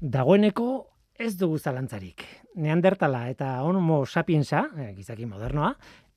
[0.00, 2.20] Dagoeneko ez dugu zalantzarik.
[2.60, 5.70] Neandertala eta homo sapiensa, eh, gizaki modernoa,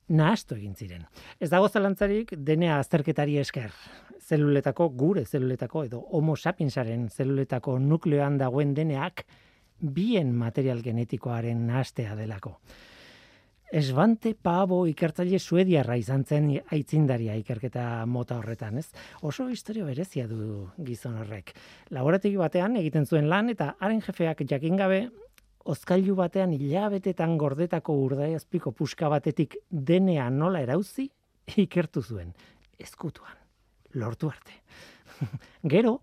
[0.08, 1.06] nahastu egin ziren.
[1.40, 3.72] Ez dago zalantzarik denea azterketari esker.
[4.20, 9.24] Zeluletako, gure zeluletako edo homo sapiensaren zeluletako nukleoan dagoen deneak
[9.80, 12.58] bien material genetikoaren nahastea delako.
[13.70, 18.88] Esbante Pabo ikertzaile suediarra izan zen aitzindaria ikerketa mota horretan, ez?
[19.22, 21.52] Oso historia berezia du gizon horrek.
[21.94, 25.04] Laborategi batean egiten zuen lan eta haren jefeak jakin gabe
[25.70, 31.06] ozkailu batean hilabetetan gordetako urdaiazpiko puska batetik denea nola erauzi
[31.54, 32.34] ikertu zuen
[32.78, 33.38] eskutuan.
[33.94, 34.62] Lortu arte.
[35.74, 36.00] Gero,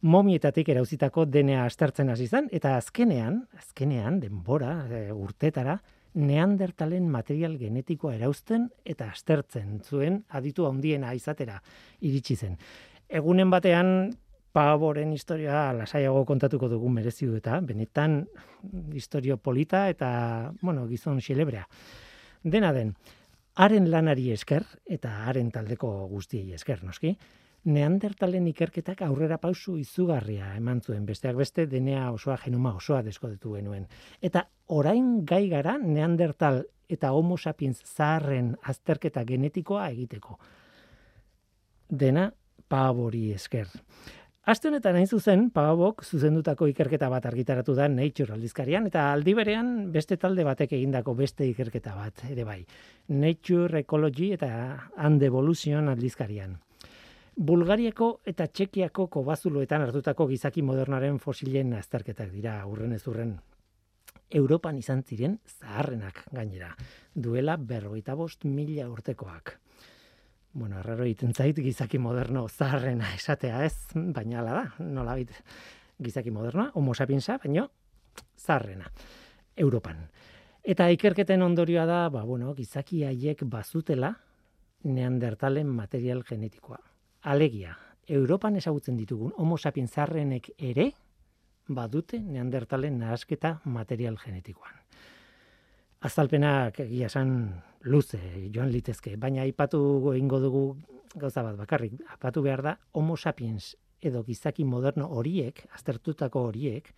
[0.00, 5.76] momietatik erauzitako denea astartzen hasi zen eta azkenean, azkenean denbora e, urtetara
[6.14, 11.60] neandertalen material genetikoa erauzten eta astertzen zuen aditu handiena izatera
[12.00, 12.58] iritsi zen.
[13.08, 14.12] Egunen batean
[14.52, 18.18] Paboren historia lasaiago kontatuko dugu merezi du eta benetan
[18.92, 21.64] historio polita eta bueno, gizon xelebrea.
[22.44, 22.92] Dena den,
[23.54, 27.14] haren lanari esker eta haren taldeko guztiei esker, noski,
[27.64, 33.86] Neandertalen ikerketak aurrera pausu izugarria eman zuen, besteak beste denea osoa genoma osoa deskodetu genuen.
[34.20, 40.38] Eta orain gai gara Neandertal eta Homo sapiens zaharren azterketa genetikoa egiteko.
[41.88, 42.32] Dena
[42.68, 43.70] pabori esker.
[44.42, 49.68] Aste honetan hain zuzen, Pagabok zuzendutako ikerketa bat argitaratu da Nature aldizkarian, eta aldi berean
[49.94, 52.58] beste talde batek egindako beste ikerketa bat, ere bai.
[53.06, 54.50] Nature Ecology eta
[54.96, 56.58] And Evolution aldizkarian.
[57.32, 63.38] Bulgariako eta Txekiako kobazuloetan hartutako gizaki modernaren fosilen azterketak dira urren ez urren.
[64.36, 66.74] Europan izan ziren zaharrenak gainera,
[67.14, 69.54] duela berroita bost mila urtekoak.
[70.52, 75.32] Bueno, erraro egiten zait gizaki moderno zaharrena esatea ez, baina ala da, nola bit,
[76.04, 77.70] gizaki modernoa, homo sapiensa, baino
[78.36, 78.92] zaharrena,
[79.56, 80.04] Europan.
[80.62, 84.18] Eta ikerketen ondorioa da, ba, bueno, gizaki haiek bazutela
[84.84, 86.91] neandertalen material genetikoa
[87.22, 87.76] alegia,
[88.08, 90.90] Europan ezagutzen ditugun homo sapiens zarrenek ere
[91.68, 94.74] badute neandertalen nahasketa material genetikoan.
[96.02, 97.36] Azalpenak egia esan
[97.86, 98.20] luze
[98.54, 99.80] joan litezke, baina aipatu
[100.14, 100.64] egingo dugu
[101.14, 106.88] gauza bat bakarrik, aipatu behar da homo sapiens edo gizaki moderno horiek, aztertutako horiek,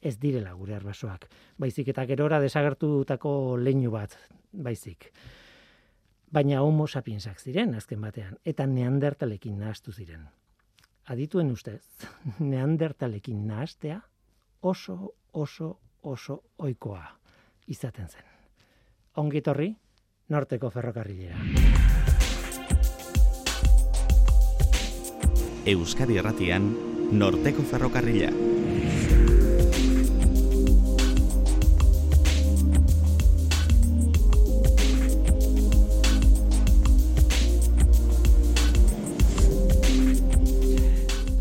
[0.00, 1.26] ez direla gure arbasoak.
[1.58, 4.14] Baizik eta gerora desagertutako leinu bat,
[4.52, 5.10] baizik
[6.34, 10.26] baina homo sapiensak ziren azken batean eta neandertalekin nahastu ziren.
[11.06, 11.82] Adituen ustez,
[12.52, 14.00] neandertalekin nahastea
[14.62, 17.04] oso oso oso ohikoa
[17.66, 18.26] izaten zen.
[19.16, 19.70] Ongitorri
[20.28, 21.38] norteko ferrokarrilera.
[25.64, 26.66] Euskadi Erratian
[27.12, 28.28] Norteko Ferrokarrila.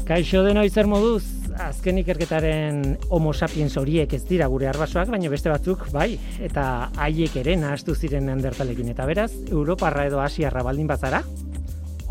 [0.03, 1.23] Kaixo deno izer moduz,
[1.63, 7.37] azken ikerketaren homo sapiens horiek ez dira gure arbasoak, baina beste batzuk, bai, eta haiek
[7.39, 8.89] ere nahastu ziren neandertalekin.
[8.91, 11.21] Eta beraz, Europarra edo Asiarra baldin bazara,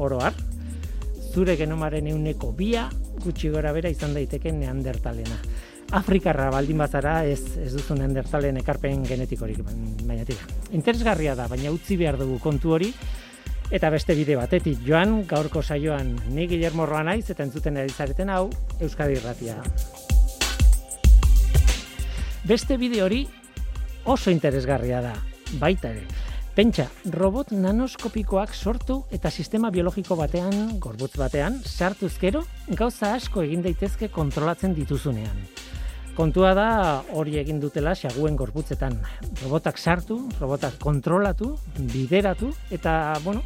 [0.01, 0.33] oroar,
[1.35, 2.87] zure genomaren euneko bia,
[3.27, 5.37] gutxi gora bera izan daiteke neandertalena.
[5.93, 9.61] Afrikarra baldin bazara ez, ez duzu neandertalen ekarpen genetikorik,
[10.09, 10.49] baina tira.
[10.73, 12.89] Interesgarria da, baina utzi behar dugu kontu hori,
[13.73, 18.29] Eta beste bide batetik joan, gaurko saioan ni Guillermo Roa naiz eta entzuten ari zareten
[18.29, 18.51] hau
[18.85, 19.55] Euskadi Irratia.
[22.45, 23.23] Beste bide hori
[24.05, 25.15] oso interesgarria da,
[25.63, 26.05] baita ere.
[26.53, 26.85] Pentsa,
[27.15, 32.45] robot nanoskopikoak sortu eta sistema biologiko batean, gorbutz batean, sartuzkero,
[32.77, 35.47] gauza asko egin daitezke kontrolatzen dituzunean.
[36.13, 36.69] Kontua da
[37.17, 39.01] hori egin dutela xaguen gorputzetan.
[39.47, 43.41] Robotak sartu, robotak kontrolatu, bideratu, eta, bueno,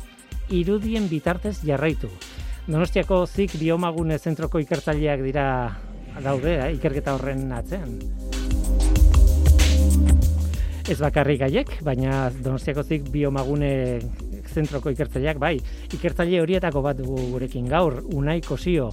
[0.50, 2.10] irudien bitartez jarraitu.
[2.66, 5.46] Donostiako zik biomagune zentroko ikertzaileak dira
[6.22, 7.98] daude, eh, ikerketa horren atzean.
[10.86, 14.00] Ez bakarrik gaiek, baina Donostiako zik biomagune
[14.54, 15.56] zentroko ikertzaileak, bai,
[15.92, 18.92] ikertzaile horietako bat dugu gurekin gaur, unai kosio,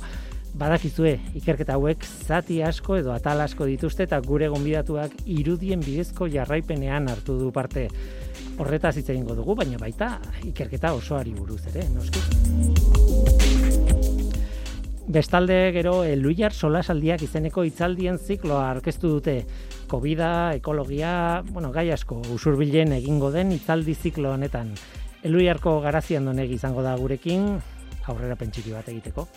[0.53, 7.09] badakizue ikerketa hauek zati asko edo atal asko dituzte eta gure gonbidatuak irudien bidezko jarraipenean
[7.09, 7.87] hartu du parte
[8.57, 12.21] horretaz hitz egingo dugu, baina baita ikerketa osoari buruz ere, noski.
[15.13, 19.35] Bestalde gero Eluiar Solasaldiak izeneko hitzaldien zikloa aurkeztu dute.
[19.91, 24.71] Covida, ekologia, bueno, gai asko usurbilen egingo den hitzaldi ziklo honetan.
[25.23, 27.49] Eluiarko garazian donek izango da gurekin
[28.07, 29.27] aurrera pentsiki bat egiteko.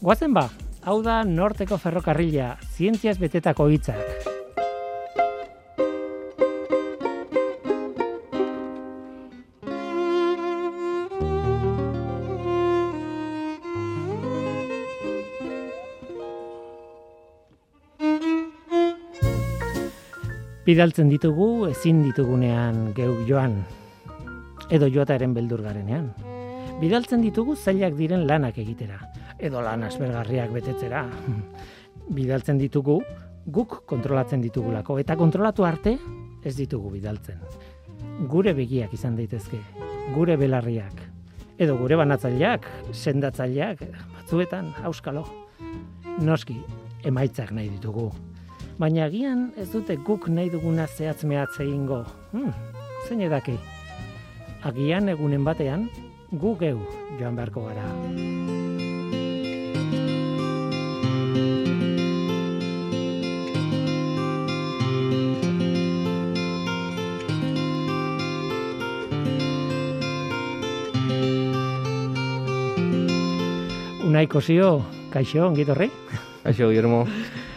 [0.00, 0.46] Guazen ba,
[0.88, 4.00] hau da Norteko Ferrokarrila, zientziaz betetako hitzak.
[20.64, 23.60] Bidaltzen ditugu ezin ditugunean geuk joan
[24.72, 26.14] edo joataren beldur garenean.
[26.80, 29.02] Bidaltzen ditugu zailak diren lanak egitera
[29.40, 31.04] edo lan aspergarriak betetzera.
[32.16, 33.00] Bidaltzen ditugu
[33.50, 35.96] guk kontrolatzen ditugulako eta kontrolatu arte
[36.44, 37.40] ez ditugu bidaltzen.
[38.30, 39.60] Gure begiak izan daitezke,
[40.14, 41.06] gure belarriak
[41.60, 43.84] edo gure banatzaileak, sendatzaileak
[44.16, 45.26] batzuetan auskalo.
[46.24, 46.56] Noski
[47.04, 48.10] emaitzak nahi ditugu
[48.80, 52.00] baina agian ez dute guk nahi duguna zehatz mehatz egingo.
[52.32, 52.54] Hmm,
[53.06, 53.58] zein edaki?
[54.70, 55.88] Agian egunen batean,
[56.32, 56.76] gu geu
[57.20, 57.88] joan beharko gara.
[74.10, 74.80] Unaiko zio,
[75.12, 75.86] kaixo, ongitorri?
[76.42, 77.04] Kaixo, Guillermo.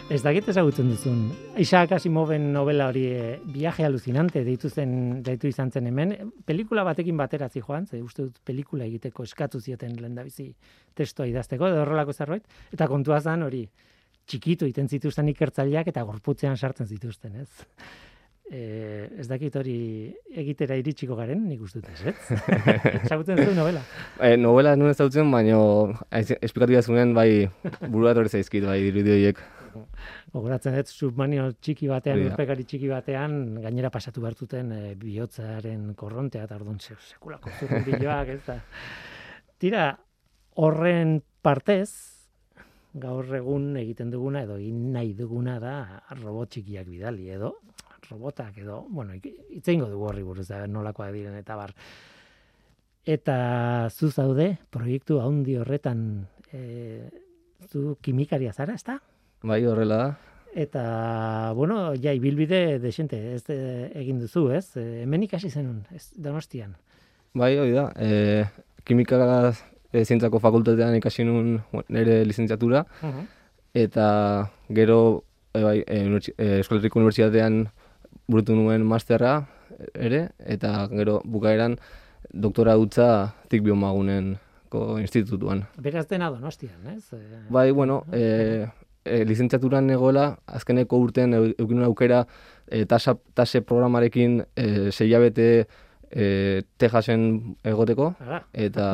[0.06, 1.24] Ez dakit ezagutzen duzun.
[1.58, 4.92] Isaac Asimoven novela hori e, viaje alucinante deitu zen
[5.26, 6.12] deitu izan zen hemen.
[6.46, 10.46] Pelikula batekin batera zi joan, ze uste dut pelikula egiteko eskatu zioten lehendabizi
[10.94, 13.64] testoa idazteko edo horrelako zerbait eta kontua zan hori
[14.30, 17.50] txikitu iten zituzten ikertzaileak eta gorputzean sartzen zituzten, ez?
[18.44, 22.40] E, ez dakit hori egitera iritsiko garen, nik uste dut ez, ez?
[23.06, 23.80] Ezagutzen zu novela?
[24.20, 25.56] E, novela nuen ezagutzen, baina
[26.12, 27.48] esplikatu da bai
[27.88, 29.40] buruat hori zaizkit, bai dirudi horiek.
[30.36, 36.58] Ogoratzen dut, submanio txiki batean, urpekari txiki batean, gainera pasatu behartuten e, bihotzaren korrontea, eta
[36.60, 38.58] orduan sekulako zurren biloak, ez da.
[39.58, 39.88] Tira,
[40.60, 41.88] horren partez,
[42.94, 45.76] gaur egun egiten duguna, edo egin nahi duguna da,
[46.20, 47.54] robot txikiak bidali, edo,
[48.10, 51.74] robotak, edo, bueno, itzeingo dugu horri buruz da, nolakoa diren, eta bar.
[53.04, 53.36] Eta
[53.90, 57.10] zu zaude, proiektu haundi horretan, e,
[57.68, 58.98] zu kimikaria zara, ez da?
[59.42, 60.08] Bai, horrela da.
[60.54, 63.58] Eta, bueno, ja, ibilbide desente, ez de,
[63.98, 64.68] egin duzu, ez?
[64.78, 66.76] E, hemen ikasi zenun, ez, donostian.
[67.34, 67.88] Bai, hori da.
[67.98, 68.44] E,
[68.86, 69.18] kimika
[69.92, 71.56] e, zientzako fakultatean ikasi nun
[71.88, 72.84] nire lizentziatura.
[73.74, 74.06] Eta
[74.70, 75.98] gero, e, bai, e,
[76.36, 77.64] e, Eskolerriko Unibertsitatean
[78.28, 79.44] burutu nuen masterra
[79.94, 81.76] ere, eta gero bukaeran
[82.32, 84.34] doktora dutza tik biomagunen
[84.98, 85.64] institutuan.
[85.78, 87.04] Beraz dena donostian, ez?
[87.48, 88.66] Bai, bueno, e,
[89.04, 92.24] e, lizentziaturan egoela, azkeneko urtean eukin aukera
[92.66, 95.48] e, tasa, tase programarekin e, zeiabete
[96.10, 98.14] e, Texasen egoteko,
[98.52, 98.88] eta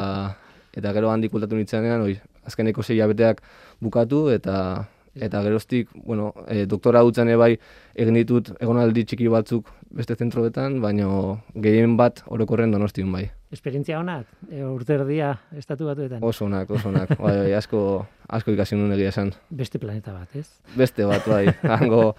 [0.76, 3.40] eta gero handik kultatu nintzenean, oi, azkeneko zeiabeteak
[3.80, 7.56] bukatu, eta eta geroztik, bueno, e, doktora dutzen bai
[7.94, 11.08] egin ditut egonaldi txiki batzuk beste zentroetan, baina
[11.54, 13.28] gehien bat orokorren donostion bai.
[13.50, 16.22] Esperientzia honat, e, urte erdia estatu batuetan.
[16.22, 17.16] Oso onak, oso onak.
[17.24, 19.32] bai, bai, asko, asko ikasi nuen egia esan.
[19.50, 20.46] Beste planeta bat, ez?
[20.78, 21.48] Beste bat, bai.
[21.78, 22.14] Hango,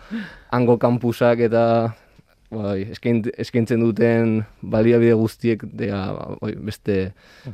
[0.51, 1.63] hango kampusak eta
[2.51, 6.01] bai, eskaintzen duten baliabide guztiek dea,
[6.42, 6.98] bai, beste,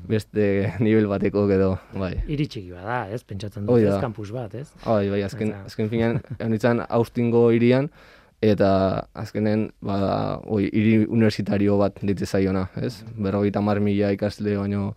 [0.10, 0.48] beste
[0.84, 2.16] nivel bateko edo, bai.
[2.26, 3.22] Iritxiki bada, ez?
[3.28, 4.68] Pentsatzen dut, ez kampus bat, ez?
[4.84, 7.92] Bai, bai, azken, azken finean, honitzen, austingo irian,
[8.42, 13.00] eta azkenen ba oi hiri universitario bat ditze zaiona, ez?
[13.18, 14.92] 50 mila ikasle baino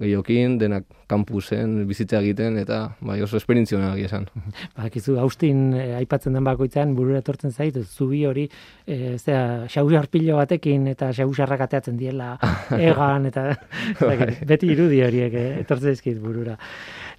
[0.00, 4.26] gehiokin, denak kampusen bizitza egiten eta bai oso esperientzia ona esan.
[4.76, 8.48] Badakizu Austin eh, aipatzen den bakoitzean burura etortzen zait zubi hori
[8.86, 9.66] eh zera
[9.98, 12.36] arpilo batekin eta xausarrak ateatzen diela
[12.90, 13.56] egan eta
[14.00, 14.36] bai.
[14.46, 16.56] beti irudi horiek eh, etortzen dizkit burura.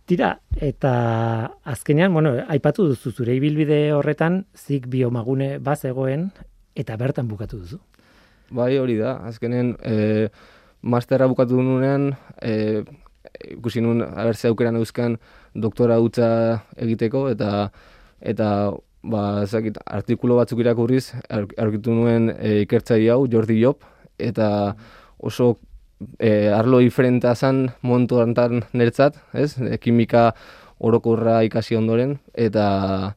[0.07, 0.91] Tira, eta
[1.67, 6.29] azkenean, bueno, aipatu duzu zure ibilbide horretan, zik biomagune bazegoen,
[6.79, 7.81] eta bertan bukatu duzu.
[8.55, 10.29] Bai, hori da, azkenen, e,
[10.81, 12.83] masterra bukatu nunean, e,
[13.57, 15.17] ikusi nun, abertze aukeran euskan,
[15.55, 16.29] doktora utza
[16.77, 17.69] egiteko, eta,
[18.21, 18.49] eta
[19.03, 23.83] ba, zakit, artikulo batzuk irakurriz, aurkitu nuen e, ikertzai hau, Jordi Job,
[24.17, 24.75] eta
[25.17, 25.55] oso
[26.19, 29.55] e, arlo diferenta zan montu antan nertzat, ez?
[29.61, 30.31] E, kimika
[30.77, 33.15] orokorra ikasi ondoren, eta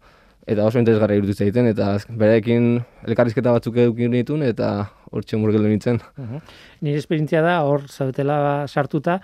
[0.50, 5.68] eta oso interesgarra iruditzen egiten, eta berekin elkarrizketa batzuk edukin ditun, eta hor txen burgelu
[5.70, 6.00] nintzen.
[6.18, 6.40] Uh
[6.80, 9.20] Nire esperientzia da, hor zautela sartuta,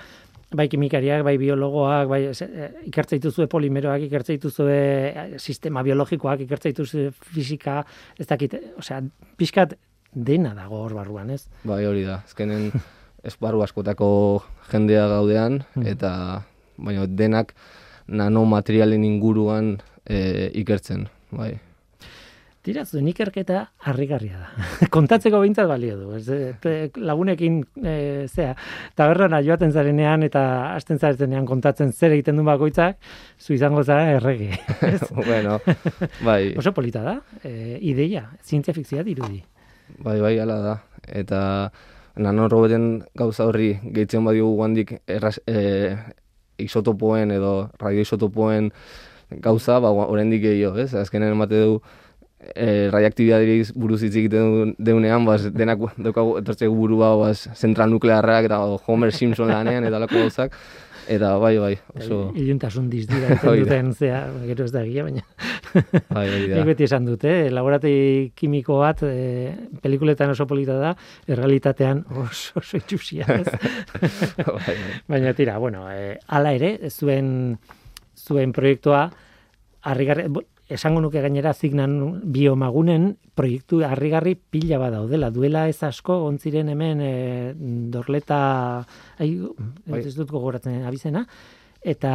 [0.55, 7.81] bai kimikariak, bai biologoak, bai e, ikertzaituzue polimeroak, ikertzaituzue e, sistema biologikoak, ikertzaituzue fisika,
[8.19, 9.01] ez dakit, osea,
[9.39, 9.75] pixkat
[10.13, 11.45] dena dago hor barruan, ez?
[11.67, 12.71] Bai, hori da, ezkenen
[13.27, 14.09] esparru askotako
[14.71, 16.13] jendea gaudean, eta
[16.77, 17.55] baina denak
[18.07, 21.57] nanomaterialen inguruan e, ikertzen, bai.
[22.67, 24.65] Tira, zuen ikerketa harrigarria da.
[24.95, 26.09] Kontatzeko behintzat balio du.
[26.19, 26.27] Ez,
[26.67, 28.57] e, lagunekin, e, zea,
[28.99, 30.43] taberrana joaten zarenean eta
[30.73, 32.97] hasten zarenean kontatzen zer egiten du bakoitzak,
[33.39, 34.51] zu izango zara errege.
[35.27, 35.61] Bueno,
[36.25, 37.15] bai, Oso polita da,
[37.47, 39.45] e, ideia, zientzia fikzioa dirudi.
[40.03, 40.75] bai, bai, ala da.
[41.07, 41.41] Eta
[42.19, 45.95] nanorobeten gauza horri gehitzen badiogu guandik erraz, e,
[46.67, 48.73] isotopoen edo radioisotopoen
[49.43, 50.95] gauza, ba, oraindik gehiago, ez?
[50.99, 51.79] Azkenen emate du,
[52.55, 58.61] e, radioaktibitateari buruz hitz egiten deunean, bas, denak daukagu etortzeko burua, bas, zentral nuklearrak eta
[58.87, 60.59] Homer Simpson lanean eta lako gauzak.
[61.07, 63.67] Eta bai, bai, oso, Iluntasun dizdira Hori da.
[63.69, 65.23] duten, zea, gero ez da egia, baina
[66.09, 66.65] bai, hori da.
[66.67, 69.53] beti esan dute, laborategi kimiko bat, e,
[69.85, 70.91] pelikuletan oso polita da,
[71.31, 73.47] errealitatean oso, oso itxusia, ez?
[74.43, 74.77] bai, bai.
[75.15, 77.31] Baina tira, bueno, e, ala ere, zuen,
[78.27, 79.07] zuen proiektua,
[79.87, 80.27] harrigarri,
[80.69, 85.31] esango nuke gainera zignan biomagunen proiektu harrigarri pila bat daudela.
[85.31, 87.13] Duela ez asko, ontziren hemen e,
[87.93, 88.41] dorleta,
[89.19, 89.31] ai,
[89.87, 90.03] Bai.
[90.03, 91.27] ez dut gogoratzen abizena,
[91.87, 92.13] eta,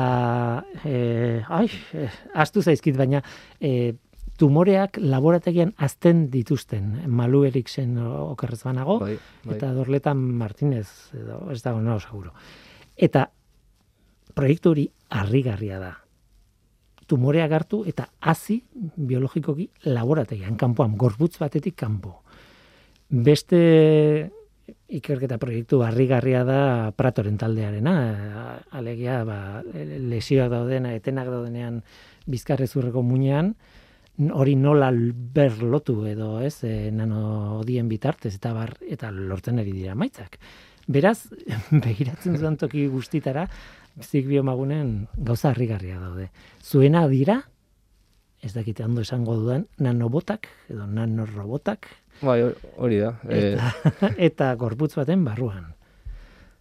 [0.83, 3.23] e, ai, e, astu zaizkit, baina,
[3.59, 3.93] e,
[4.41, 9.15] tumoreak laborategian azten dituzten, Malu Eriksen okerrez banago, Bai,
[9.45, 9.55] bai.
[9.55, 12.33] eta Dorleta Martinez, edo, ez dago, no, seguro.
[12.97, 13.29] Eta
[14.35, 16.00] proiektu hori harrigarria da.
[17.11, 22.21] Tumoreak hartu eta hazi biologikoki laborategian, kanpoan, gorputz batetik kanpo.
[23.11, 23.59] Beste
[24.91, 26.61] ikerketa proiektu harrigarria da
[26.95, 27.95] Pratoren taldearena,
[28.71, 31.81] alegia ba, lesioak daudena, etenak daudenean
[32.31, 33.53] bizkarrezurreko muinean,
[34.31, 34.91] hori nola
[35.35, 40.37] berlotu edo ez, e, nano odien bitartez eta bar, eta lortzen ari dira maitzak.
[40.91, 41.29] Beraz,
[41.85, 43.47] begiratzen zuen toki guztitara,
[43.99, 46.29] zik biomagunen gauza harrigarria daude.
[46.63, 47.41] Zuena dira,
[48.41, 51.87] ez dakite ondo esango dudan, nanobotak edo nanorobotak,
[52.21, 53.15] Bai, hor- hori da.
[53.29, 53.71] E, eta,
[54.27, 55.73] eta gorputz baten barruan.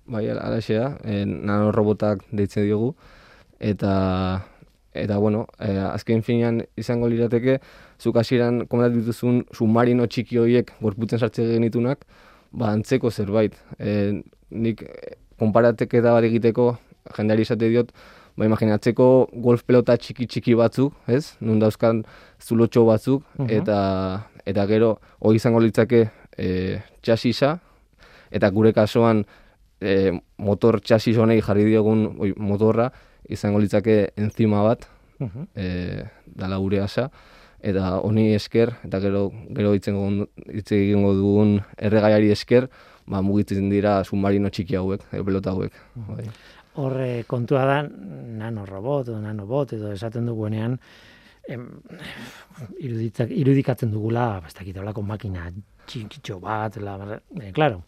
[0.07, 0.97] bai, alaxe da.
[1.05, 2.95] E, nanorobotak deitzen diogu.
[3.61, 4.47] Eta,
[4.95, 7.59] eta bueno, e, azken finean izango lirateke,
[8.01, 12.07] zuk hasieran komentatu dituzun submarino txiki horiek gorputzen sartzen genitunak,
[12.53, 13.55] ba, antzeko zerbait.
[13.79, 16.71] E, nik eh, konparateketa bat egiteko,
[17.17, 17.93] jendeari esate diot,
[18.37, 21.37] ba, imaginatzeko golf pelota txiki txiki batzuk, ez?
[21.41, 22.05] Nun dauzkan
[22.41, 23.51] zulotxo batzuk, Mhm.
[23.51, 27.59] eta, eta gero, hori izango litzake e, txasisa,
[28.31, 29.25] eta gure kasuan
[29.81, 32.91] e, motor txasis honei jarri diogun oi, motorra,
[33.29, 34.87] izango litzake enzima bat,
[35.21, 35.47] Mhm.
[35.57, 37.11] e, dala gure asa,
[37.63, 42.71] eta honi esker, eta gero, gero hitzengo hitz egingo dugun erregaiari esker,
[43.07, 45.73] ba, mugitzen dira submarino txiki hauek, pelota hauek.
[46.09, 46.25] Bai.
[46.81, 50.79] Horre kontua da nanorobot edo nanobot edo esaten duguenean
[51.51, 51.67] em,
[52.79, 55.49] iruditzak, irudikatzen dugula, ba, ez dakit holako makina
[55.91, 56.97] txikitxo bat, la,
[57.41, 57.83] eh, claro,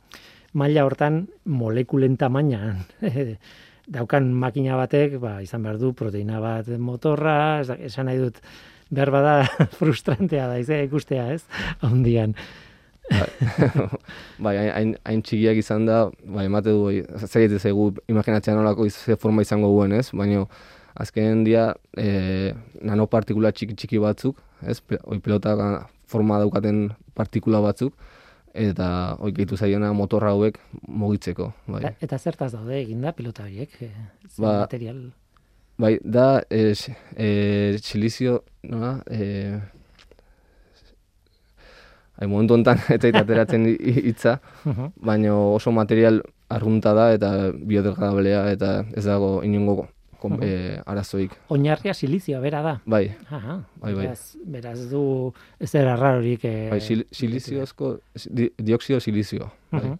[0.58, 2.82] maila hortan molekulen tamainan
[3.96, 8.38] daukan makina batek, ba, izan behar du proteina bat motorra, esan nahi dut,
[8.92, 9.34] behar bada
[9.78, 11.42] frustrantea da, izan ikustea, ez,
[11.82, 12.36] handian.
[14.44, 18.88] bai, hain, hain, hain txikiak izan da, bai, emate du, bai, zaite zaigu imaginatzea nolako
[18.90, 20.10] ze forma izango duen, ez?
[20.16, 20.44] Baina
[20.94, 22.52] azken dia e,
[22.84, 24.78] nanopartikula txiki txiki batzuk, ez?
[24.80, 25.54] Pe, oi pelota
[26.12, 27.94] forma daukaten partikula batzuk,
[28.54, 31.80] eta oi gehitu zaiona motorra hauek mugitzeko, bai.
[31.82, 33.92] Eta- Eta zertaz daude eginda pilota horiek, eh,
[34.28, 35.02] ze Ba, material.
[35.80, 36.74] Bai, da, e,
[37.16, 39.58] e, silizio, nola, e,
[42.22, 44.36] Hai, momentu honetan ez zait ateratzen hi- hitza,
[45.02, 46.20] baina oso material
[46.54, 49.88] arrunta da eta biodegradablea eta ez dago inongo
[50.22, 51.32] kom, e, arazoik.
[51.50, 52.76] Oinarria silizioa bera da.
[52.86, 54.04] Bai, Aha, Bai, bai.
[54.04, 55.02] Beraz, beraz du
[55.58, 56.44] ezer arrarorik.
[56.46, 57.96] Eh, bai sil, siliziozko,
[58.30, 59.50] di, dioxido silizio.
[59.72, 59.96] Bai.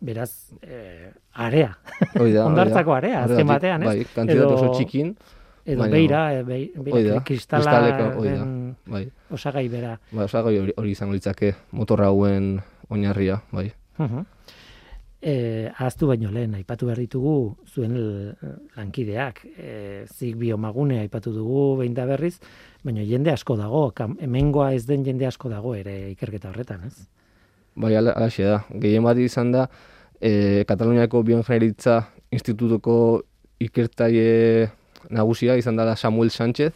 [0.00, 0.30] Beraz,
[0.62, 1.72] eh, area.
[1.98, 2.46] Hoi da, hoi da.
[2.46, 3.88] Hondartzako area, azken batean, ez?
[3.90, 5.39] Bai, kantitate Edo- oso txikin, Edo
[5.76, 8.10] Baina- beira, bei- Hoi beira da, kristaleko, hoi da.
[8.10, 9.10] kristalaren bai.
[9.30, 9.98] osagai bera.
[10.12, 13.72] Bai, osagai hori, hori izango litzake motorra hauen oinarria, bai.
[13.98, 14.24] Mhm.
[15.22, 17.92] Eh, ahaztu baino lehen, aipatu behar ditugu zuen
[18.76, 19.42] lankideak.
[19.58, 22.38] Eh, zik biomagune aipatu dugu behin da berriz,
[22.82, 27.06] baina jende asko dago, kam, hemengoa ez den jende asko dago ere ikerketa horretan, ez?
[27.76, 28.64] Bai, ala- alaxe da.
[28.80, 29.68] Gehien bat izan da,
[30.20, 33.22] e, Kataluniako Bioingenieritza Institutuko
[33.60, 34.70] ikertaile
[35.08, 36.72] nagusia izan dela Samuel Sánchez,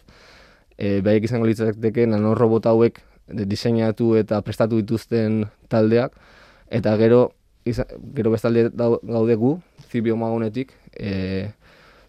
[0.79, 6.13] e, behaiek izango litzateke nanorobot hauek diseinatu eta prestatu dituzten taldeak,
[6.69, 7.33] eta gero,
[7.65, 11.51] iza, gero bestalde gaude gu, zibiomagonetik, e,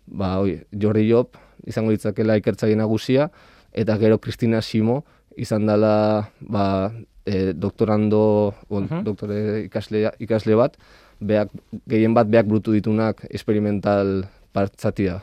[0.05, 3.29] ba, oi, Jordi Job, izango ditzakela ikertzaile nagusia,
[3.73, 5.03] eta gero Kristina Simo
[5.35, 6.91] izan dela ba,
[7.25, 9.03] e, doktorando, bon, Mhm.
[9.03, 10.77] doktore ikasle, ikasle bat,
[11.19, 11.49] beak,
[11.87, 15.21] gehien bat beak brutu ditunak experimental partzatia.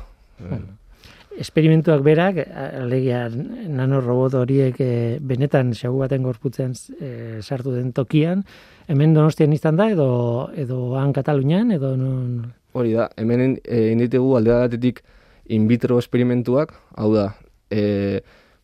[1.41, 8.43] Esperimentuak berak, alegia nanorobot horiek eh, benetan xagu baten gorputzen eh, sartu den tokian,
[8.89, 12.53] hemen donostian izan da, edo, edo han Katalunian, edo non...
[12.77, 15.03] Hori da, hemen e, inditegu alde batetik
[15.53, 17.31] in vitro esperimentuak, hau da,
[17.73, 18.21] e,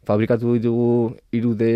[0.09, 1.73] fabrikatu ditugu irude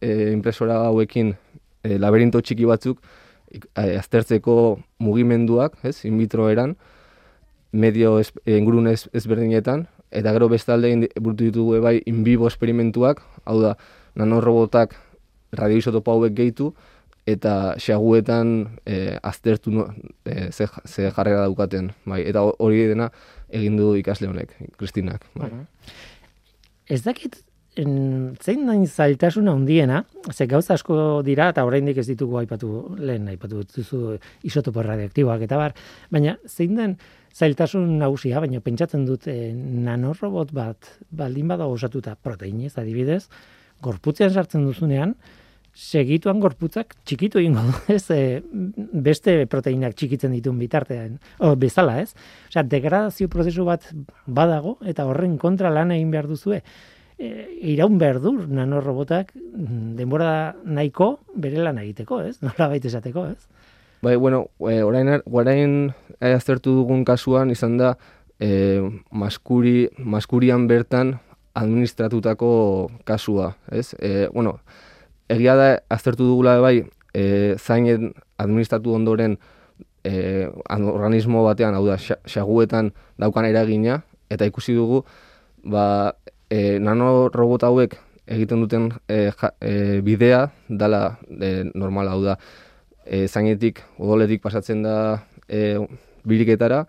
[0.00, 1.34] e, impresora hauekin
[1.82, 3.00] e, laberinto txiki batzuk
[3.52, 3.60] e,
[3.98, 4.56] aztertzeko
[5.04, 6.76] mugimenduak, ez, in vitro eran,
[7.72, 13.22] medio ez, ingurune ez, ezberdinetan, eta gero bestalde indi- burutu ditugu bai in vivo esperimentuak,
[13.44, 13.76] hau da,
[14.14, 14.94] nanorobotak
[15.52, 16.72] radioisotopo hauek gehitu,
[17.26, 19.84] eta xaguetan e, aztertu no,
[20.24, 23.10] e, ze, ze jarrera daukaten, bai, eta ho- hori dena
[23.48, 25.50] egin du ikasle honek, Kristinak, bai.
[26.90, 27.36] Ez dakit,
[27.78, 33.28] en, zein nain zailtasun handiena, ze gauza asko dira, eta oraindik ez ditugu aipatu, lehen
[33.30, 35.76] aipatu duzu isotopo radioaktiboak eta bar,
[36.10, 36.96] baina zein den
[37.34, 43.24] zailtasun nagusia, baina pentsatzen dut e, nanorobot bat baldin badago osatuta proteinez adibidez,
[43.82, 45.14] gorputzean sartzen duzunean,
[45.74, 48.04] segituan gorputzak txikitu egingo du, ez?
[48.10, 48.42] E,
[49.06, 52.14] beste proteinak txikitzen ditun bitartean, o, bezala, ez?
[52.50, 53.86] Osea, degradazio prozesu bat
[54.26, 56.60] badago eta horren kontra lan egin behar duzue.
[57.20, 57.30] E,
[57.74, 62.38] iraun behar du nanorobotak mm, denbora nahiko bere lan egiteko, ez?
[62.46, 63.59] Nola baita esateko, ez?
[64.02, 67.96] Bai, bueno, e, orain, orain eh, aztertu dugun kasuan izan da
[68.40, 68.80] e,
[69.12, 71.18] maskuri, maskurian bertan
[71.54, 73.92] administratutako kasua, ez?
[74.00, 74.58] E, bueno,
[75.28, 79.36] egia da aztertu dugula bai e, zainen administratu ondoren
[80.04, 84.00] e, an- organismo batean, hau da, xa- xaguetan daukan eragina,
[84.32, 85.02] eta ikusi dugu,
[85.64, 86.14] ba,
[86.48, 87.98] e, nanorobot hauek
[88.30, 92.38] egiten duten e, ja, e, bidea dala e, normal hau da,
[93.10, 94.96] e, zainetik, odoletik pasatzen da
[95.50, 95.76] e,
[96.24, 96.84] biriketara,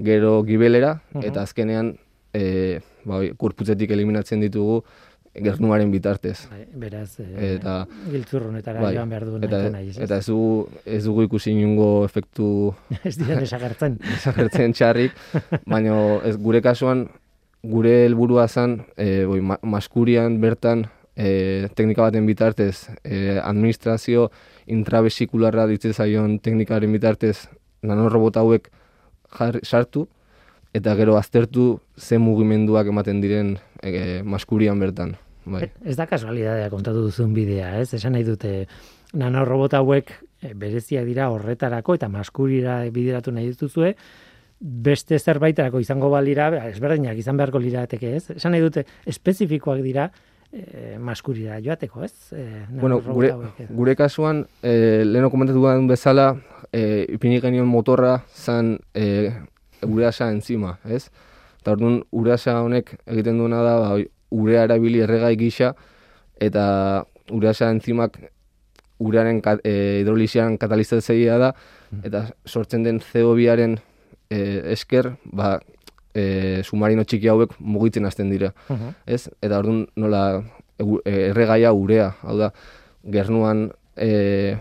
[0.00, 1.24] gero gibelera, Mhm.
[1.28, 1.94] eta azkenean
[2.32, 4.80] e, ba, kurputzetik eliminatzen ditugu
[5.34, 6.48] gernuaren bitartez.
[6.50, 9.98] Bai, beraz, e, Eta- giltzurrunetara Bai, joan behar du Eta, nahi, ez?
[10.02, 13.98] eta ez dugu, ez dugu ikusi inungo efektu ez dira desagertzen.
[14.14, 15.12] desagertzen txarrik,
[15.66, 15.94] baina
[16.26, 17.08] ez gure kasuan
[17.62, 24.30] gure helburua zen e, boi, ma, maskurian bertan e, teknika baten bitartez e, administrazio
[24.70, 27.48] intravesikularra ditzen zaion teknikaren bitartez
[27.82, 28.70] nanorobot hauek
[29.38, 30.06] jarri, sartu
[30.76, 35.16] eta gero aztertu ze mugimenduak ematen diren e, maskurian bertan.
[35.50, 35.70] Bai.
[35.82, 37.94] Ez da kasualidadea kontatu duzun bidea, ez?
[37.96, 38.66] Esan nahi dute
[39.18, 43.94] nanorobot hauek eh, bereziak dira horretarako eta maskurira bideratu nahi dituzue,
[44.60, 48.36] beste zerbaiterako izango balira, ba, ezberdinak izan beharko lirateke, ez?
[48.36, 50.10] Esan nahi dute espezifikoak dira
[50.52, 52.32] e, maskurira joateko, ez?
[52.32, 53.66] E, Bueno, gure, hauek, eh.
[53.70, 56.34] gure kasuan, e, leheno komentatu duen bezala,
[56.72, 59.30] e, ipini genion motorra zan e,
[59.86, 61.08] ureasa entzima, ez?
[61.60, 63.94] Eta orduan, ureasa honek egiten duena da, ba,
[64.30, 65.74] urea erabili erregai gisa,
[66.40, 68.18] eta ureasa entzimak
[69.00, 71.54] urearen ka, e, hidrolizian katalizatzeia da,
[72.04, 73.78] eta sortzen den CO2aren
[74.30, 74.40] e,
[74.74, 75.58] esker, ba,
[76.14, 78.94] e, submarino txiki hauek mugitzen hasten dira Mhm.
[79.06, 79.28] ez?
[79.42, 80.42] Eta orduan nola
[80.78, 80.84] e,
[81.30, 82.52] erregaia urea, hau da,
[83.04, 84.56] gernuan e,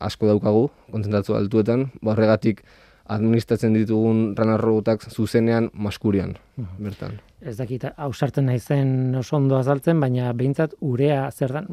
[0.00, 2.62] asko daukagu, kontzentratzu altuetan, ba horregatik
[3.06, 6.36] administratzen ditugun ranarrobotak zuzenean maskurian,
[6.78, 7.18] bertan.
[7.44, 11.66] ez dakit ausartzen naizen oso ondo azaltzen, baina behintzat urea zer dan,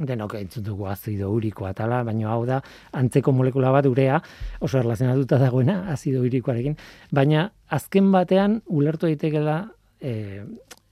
[0.00, 2.60] denok entzun dugu azido urikoa tala, baina hau da
[2.92, 4.20] antzeko molekula bat urea
[4.60, 6.76] oso erlazionatuta dagoena azido urikoarekin,
[7.12, 9.58] baina azken batean ulertu daitekeela
[10.00, 10.42] eh,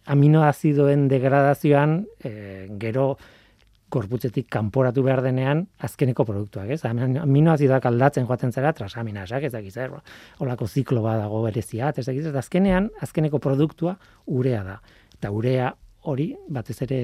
[0.06, 3.16] aminoazidoen degradazioan eh, gero
[3.92, 6.80] korputzetik kanporatu behar denean azkeneko produktuak, ez?
[6.88, 9.92] Amin- Aminoazidoak aldatzen joaten zera transaminasak, ez dakiz zer,
[10.40, 14.78] olako ziklo bat dago berezia, ez dakiz, eta azkenean azkeneko produktua urea da.
[15.18, 16.98] Eta urea hori batez ere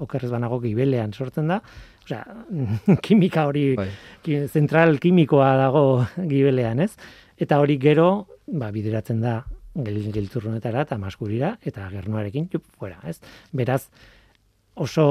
[0.00, 1.58] okerrez banago gibelean sortzen da,
[2.04, 2.22] osea,
[3.04, 3.88] kimika hori Bai.
[4.24, 5.82] ki- zentral kimikoa dago
[6.16, 6.94] gibelean, ez?
[7.40, 9.42] Eta hori gero, ba, bideratzen da
[9.76, 13.18] giltzurrunetara eta maskurira eta gernuarekin jup, fuera, ez?
[13.52, 13.84] Beraz,
[14.74, 15.06] oso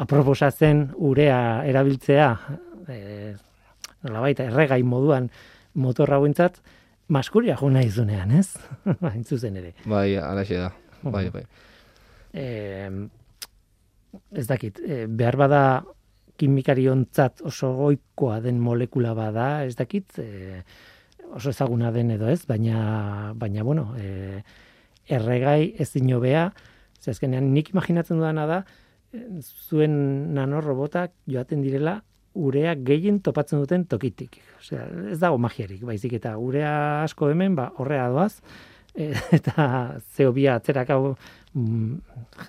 [0.00, 2.28] aproposa zen urea erabiltzea,
[2.88, 3.34] e,
[4.06, 5.28] nolabait, erregai moduan
[5.74, 6.60] motorra hauentzat,
[7.12, 8.54] maskuria jo nahi zunean, ez?
[9.12, 9.74] Hain zuzen ere.
[9.84, 10.70] Bai, alaxe da.
[11.02, 11.44] Bai, bai.
[12.32, 12.90] E,
[14.32, 15.62] ez dakit, e, behar bada
[16.40, 20.62] kimikariontzat oso goikoa den molekula bada, ez dakit, e,
[21.34, 24.42] oso ezaguna den edo ez, baina, baina bueno, e,
[25.10, 26.50] erregai ezin hobea,
[27.00, 28.60] ze azkenean nik imaginatzen dudana da
[29.68, 29.94] zuen
[30.34, 32.00] nanorobotak joaten direla
[32.34, 34.38] urea gehien topatzen duten tokitik.
[34.60, 38.36] Osea, ez dago magiarik, baizik eta urea asko hemen, ba, horrea doaz,
[39.36, 39.66] eta
[40.16, 41.16] zeo bia atzerak hau,
[41.54, 41.94] mm,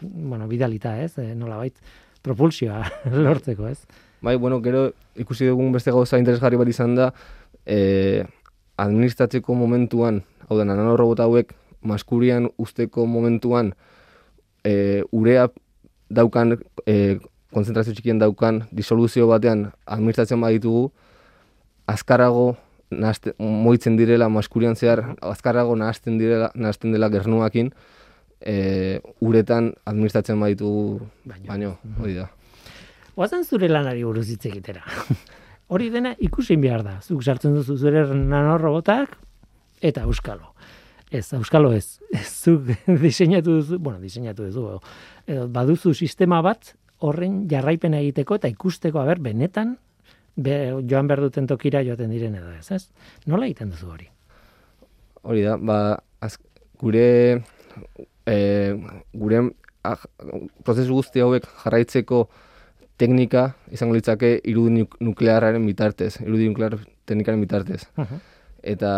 [0.02, 1.76] bueno, bidalita, ez, e, nola bait,
[2.22, 2.84] propulsioa
[3.26, 3.80] lortzeko, ez.
[4.22, 7.12] Bai, bueno, gero ikusi dugun beste gauza interesgarri bat izan da,
[7.66, 8.24] e,
[8.82, 13.74] administratzeko momentuan, hau da, nanorobota hauek, maskurian usteko momentuan,
[14.64, 15.48] e, urea
[16.14, 17.18] daukan, e,
[17.52, 20.92] konzentrazio txikien daukan, disoluzio batean administratzen baditugu,
[21.90, 22.54] azkarago
[22.92, 27.72] nahazte, moitzen direla maskurian zehar, azkarago nahazten direla, nahazten dela gernuakin,
[28.42, 31.48] e, uretan administratzen baditugu Baino.
[31.48, 32.30] baino, hori da.
[33.16, 34.84] Oazen zure lanari buruz hitz egitera.
[35.72, 36.98] Hori dena ikusi behar da.
[37.00, 39.14] Zuk sartzen duzu zure nanorobotak
[39.82, 40.50] eta euskalo.
[41.12, 42.00] Ez, euskalo ez.
[42.12, 42.68] Ez Zuk
[43.00, 44.80] diseinatu duzu, bueno, diseinatu duzu,
[45.28, 49.78] edo baduzu sistema bat horren jarraipena egiteko eta ikusteko, aber, benetan,
[50.44, 50.58] be,
[50.90, 52.84] joan behar duten tokira joaten diren edo ez, ez?
[53.28, 54.08] Nola egiten duzu hori?
[55.24, 55.80] Hori da, ba,
[56.20, 56.38] az,
[56.82, 57.42] gure,
[58.26, 58.38] e,
[59.14, 59.42] gure
[59.84, 59.98] ah,
[60.66, 62.24] prozesu guzti hauek jarraitzeko
[63.02, 66.78] teknika izango litzake irudi nuk- nuklearraren bitartez, irudi nuklear
[67.10, 67.84] teknikaren bitartez.
[68.62, 68.92] Eta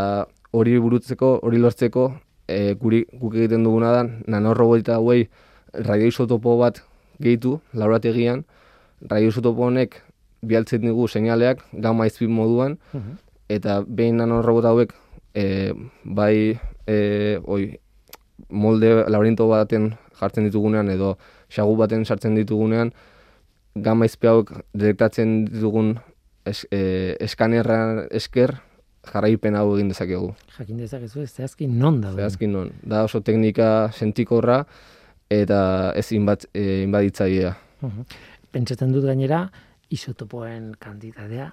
[0.51, 2.10] hori burutzeko, hori lortzeko,
[2.47, 5.29] e, guri, guk egiten duguna da, nanorobota hauei
[5.73, 6.82] radioisotopo bat
[7.23, 8.43] gehitu, laborategian,
[9.10, 10.01] radioisotopo honek
[10.43, 12.77] bialtzen digu seinaleak, gamma izpi moduan,
[13.49, 14.93] eta behin nanorobota hauek
[15.36, 16.97] e, bai e,
[17.43, 17.63] oi,
[18.49, 21.15] molde labirinto baten jartzen ditugunean edo
[21.53, 22.93] xagu baten sartzen ditugunean
[23.75, 25.95] gamma izpi hauek detektatzen ditugun
[26.45, 28.56] es, e, eskanerra esker
[29.03, 30.32] jarraipen hau egin dezakegu.
[30.58, 32.13] Jakin dezakezu ez zehazki non da.
[32.15, 32.71] Zehazki non.
[32.88, 34.63] Da oso teknika sentikorra
[35.34, 35.60] eta
[35.97, 37.53] ez inbat, e, inbaditzailea.
[38.53, 39.47] Pentsatzen dut gainera,
[39.93, 41.51] isotopoen kantitatea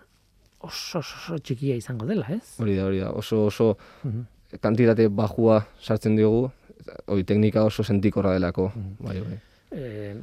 [0.60, 2.56] oso, oso, oso txikia izango dela, ez?
[2.60, 3.10] Hori da, hori da.
[3.16, 4.24] Oso oso Mhm.
[4.60, 6.50] kantitate bajua sartzen diogu,
[7.06, 8.70] hori teknika oso sentikorra delako.
[9.00, 9.38] Bai, bai.
[9.72, 10.16] eh,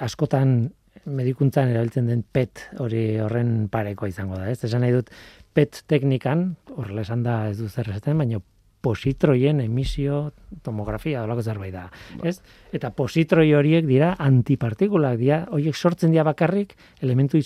[0.00, 0.70] askotan
[1.04, 4.62] medikuntzan erabiltzen den PET hori horren parekoa izango da, ez?
[4.64, 5.10] Esan nahi dut
[5.54, 8.40] PET teknikan, horrela esan da ez du zer esaten, baina
[8.84, 10.18] positroien emisio
[10.62, 11.86] tomografia dolako zerbait da,
[12.22, 12.36] ez?
[12.76, 17.40] Eta positroi horiek dira antipartikulak dira, horiek sortzen dira bakarrik elementu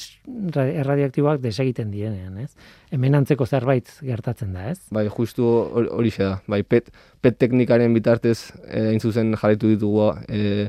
[0.58, 2.50] erradioaktiboak desegiten direnean, ez?
[2.90, 4.80] Hemen antzeko zerbait gertatzen da, ez?
[4.94, 6.36] Bai, justu hor- horixe da.
[6.50, 6.90] Bai, pet,
[7.22, 10.68] pet teknikaren bitartez eh, hain zuzen jarraitu ditugu eh,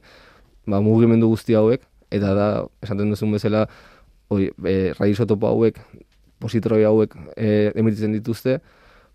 [0.70, 2.50] ba, mugimendu guzti hauek, eta da,
[2.86, 3.66] esaten duzun bezala,
[4.34, 5.80] oi, e, radioisotopo hauek,
[6.42, 8.60] positroi hauek e, emititzen dituzte,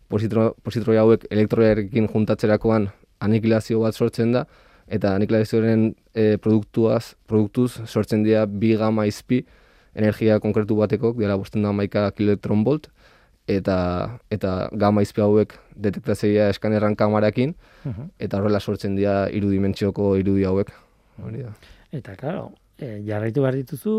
[0.08, 2.88] positro, positroi hauek elektroiarekin juntatzerakoan
[3.24, 4.44] anikilazio bat sortzen da,
[4.88, 9.44] eta anikilazioaren e, produktuaz, produktuz sortzen dira bi gama izpi,
[9.94, 12.90] energia konkretu bateko, dira bosten da maika kiloelektronbolt,
[13.48, 13.78] eta
[14.32, 15.54] eta gama izpi hauek
[15.86, 17.54] detektatzeia eskanerran kamarakin,
[18.18, 20.72] eta horrela sortzen dira irudimentsioko irudi hauek.
[21.22, 21.52] Hori da.
[21.94, 23.98] Eta, claro, e, jarraitu behar dituzu,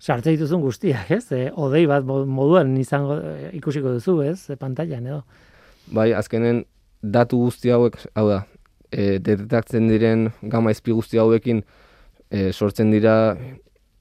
[0.00, 1.26] sartze dituzun guztiak, ez?
[1.36, 4.38] E, odei bat mo- moduan izango e, ikusiko duzu, ez?
[4.50, 5.20] E, pantailan edo.
[5.92, 6.64] Bai, azkenen
[7.02, 8.42] datu guzti hauek, hau da,
[8.90, 11.62] e, detektatzen diren gama izpi guzti hauekin
[12.30, 13.36] e, sortzen dira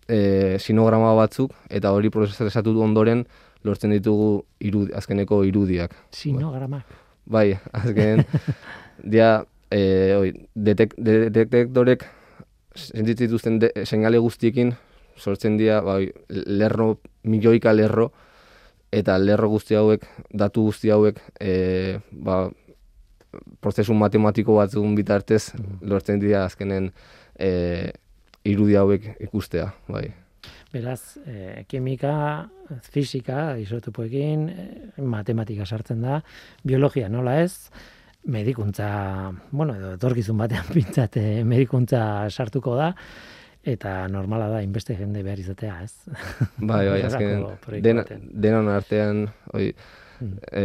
[0.07, 3.25] e, sinograma batzuk, eta hori prozesatu ondoren
[3.67, 5.95] lortzen ditugu irudi, azkeneko irudiak.
[6.15, 6.85] Sinogramak.
[7.29, 8.23] Bai, azken,
[9.15, 9.81] dia, e,
[10.15, 12.07] oi, detek, de, detektorek
[12.75, 14.71] sentitzen dituzten de, seinale guztiekin
[15.19, 18.09] sortzen dira, bai, lerro, milioika lerro,
[18.91, 22.47] eta lerro guzti hauek, datu guzti hauek, e, ba,
[23.61, 25.51] prozesu matematiko batzun bitartez
[25.85, 26.89] lortzen dira azkenen
[27.37, 27.91] e,
[28.49, 30.07] irudi hauek ikustea, bai.
[30.73, 32.49] Beraz, e, kimika,
[32.93, 34.67] fisika, isotopoekin, e,
[35.01, 36.19] matematika sartzen da,
[36.63, 37.69] biologia nola ez,
[38.29, 42.93] medikuntza, bueno, edo etorkizun batean pintzat e, medikuntza sartuko da,
[43.71, 45.93] eta normala da, inbeste jende behar izatea, ez?
[46.69, 47.01] Bai, bai,
[47.81, 48.27] dena, baten.
[48.33, 49.73] denon artean, oi,
[50.19, 50.33] Mm.
[50.51, 50.63] e,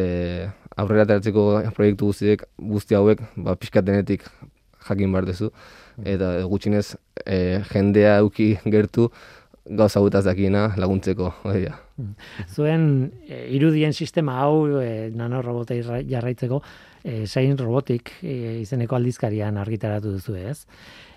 [0.83, 1.43] aurrera ateratzeko
[1.77, 4.25] proiektu guztiek, guzti hauek, ba, pixkat denetik
[4.89, 5.53] jakin behar duzu,
[5.97, 6.09] Mm.
[6.11, 9.13] eta gutxinez e, jendea euki gertu
[9.65, 11.77] gauza gutaz dakina laguntzeko, hori da.
[12.51, 16.59] Zuen e, irudien sistema hau e, nanorobotei ra- jarraitzeko
[17.05, 20.65] e, zein robotik e, izeneko aldizkarian argitaratu duzu ez.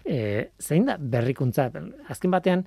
[0.08, 1.68] E, zein da berrikuntza?
[2.08, 2.64] Azken batean,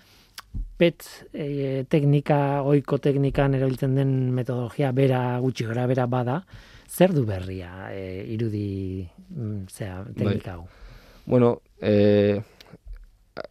[0.81, 1.47] PET e,
[1.89, 6.41] teknika, oiko teknikan erabiltzen den metodologia bera gutxi gora bera bada,
[6.89, 10.67] zer du berria e, irudi mm, zera, teknika hau?
[11.27, 12.41] Bueno, e,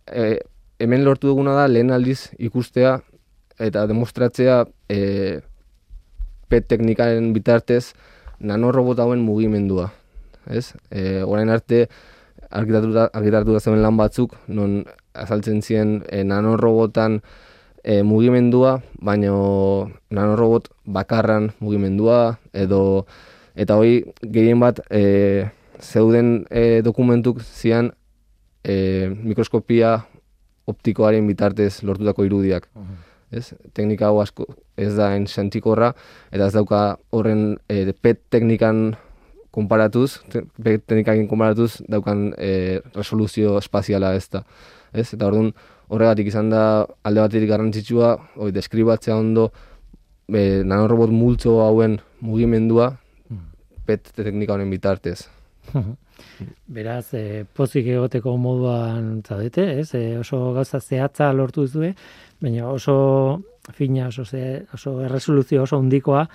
[0.05, 0.25] e,
[0.79, 2.97] hemen lortu duguna da lehen aldiz ikustea
[3.59, 5.39] eta demostratzea e,
[6.49, 7.93] PET teknikaren bitartez
[8.39, 9.89] nanorobot hauen mugimendua.
[10.49, 10.73] Ez?
[10.89, 11.87] E, orain arte
[12.49, 14.83] argitartu da zeuen lan batzuk, non
[15.13, 17.19] azaltzen ziren e, nanorobotan
[17.83, 23.05] e, mugimendua, baino nanorobot bakarran mugimendua, edo
[23.55, 27.91] eta hoi gehien bat e, zeuden e, dokumentuk zian
[28.63, 29.99] e, mikroskopia
[30.69, 32.69] optikoaren bitartez lortutako irudiak.
[33.31, 33.53] Ez?
[33.77, 34.47] Teknika hau asko
[34.79, 35.93] ez da en sentikorra,
[36.31, 38.95] eta ez dauka horren e, PET teknikan
[39.51, 44.43] konparatuz, PET teknikakin konparatuz daukan e, resoluzio espaziala ez da.
[44.93, 45.13] Ez?
[45.13, 45.51] Eta orduan
[45.89, 46.63] horregatik izan da
[47.03, 49.49] alde baterik garrantzitsua, hori deskribatzea ondo
[50.29, 52.91] e, nanorobot multzo hauen mugimendua
[53.29, 53.49] hmm.
[53.89, 55.23] PET teknika honen bitartez.
[56.77, 59.89] Beraz, e, pozik egoteko moduan zaudete, ez?
[59.97, 61.95] E, oso gauza zehatza lortu zuen,
[62.41, 62.95] baina oso
[63.75, 66.25] fina, oso, ze, oso erresoluzio oso hondikoa,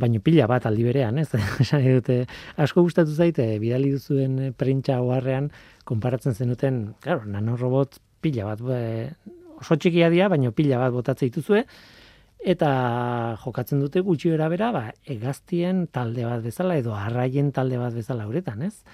[0.00, 1.28] baina pila bat aldi berean, ez?
[1.64, 2.22] Esan dute,
[2.56, 5.50] asko gustatu zaite, bidali duzuen printza oharrean,
[5.88, 11.64] konparatzen zenuten, claro, nanorobot pila bat, e, oso txikia dira, baina pila bat botatzen dituzue,
[12.38, 12.70] eta
[13.42, 18.62] jokatzen dute gutxi bera ba, egaztien talde bat bezala edo arraien talde bat bezala uretan,
[18.62, 18.84] ez?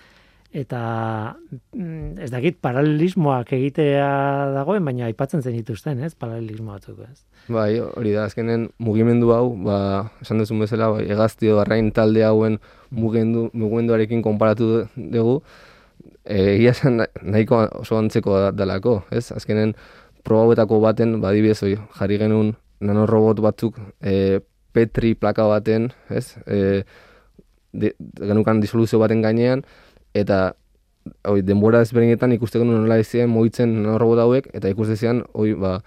[0.55, 1.35] Eta
[1.75, 4.07] mm, ez dakit paralelismoak egitea
[4.55, 6.13] dagoen, baina aipatzen zen dituzten, ez?
[6.15, 7.25] Paralelismo batzuk, ez?
[7.51, 9.79] Bai, hori da, azkenen mugimendu hau, ba,
[10.23, 12.61] esan duzun bezala, bai, egaztio arrain talde hauen
[12.95, 15.41] mugimendu, mugimenduarekin konparatu dugu,
[16.25, 19.33] egia zen nahiko oso antzeko dalako, ez?
[19.35, 19.75] Azkenen
[20.23, 21.65] probauetako baten, badibidez,
[21.99, 24.39] jarri genuen nanorobot batzuk e,
[24.71, 26.29] petri plaka baten, ez?
[26.47, 26.85] E,
[27.75, 27.91] de,
[28.23, 29.67] genukan disoluzio baten gainean,
[30.15, 30.55] eta
[31.29, 35.81] oi, denbora ezberdinetan ikusten nola nola moitzen nanorobot hauek, eta ikusten zian, oi, ba,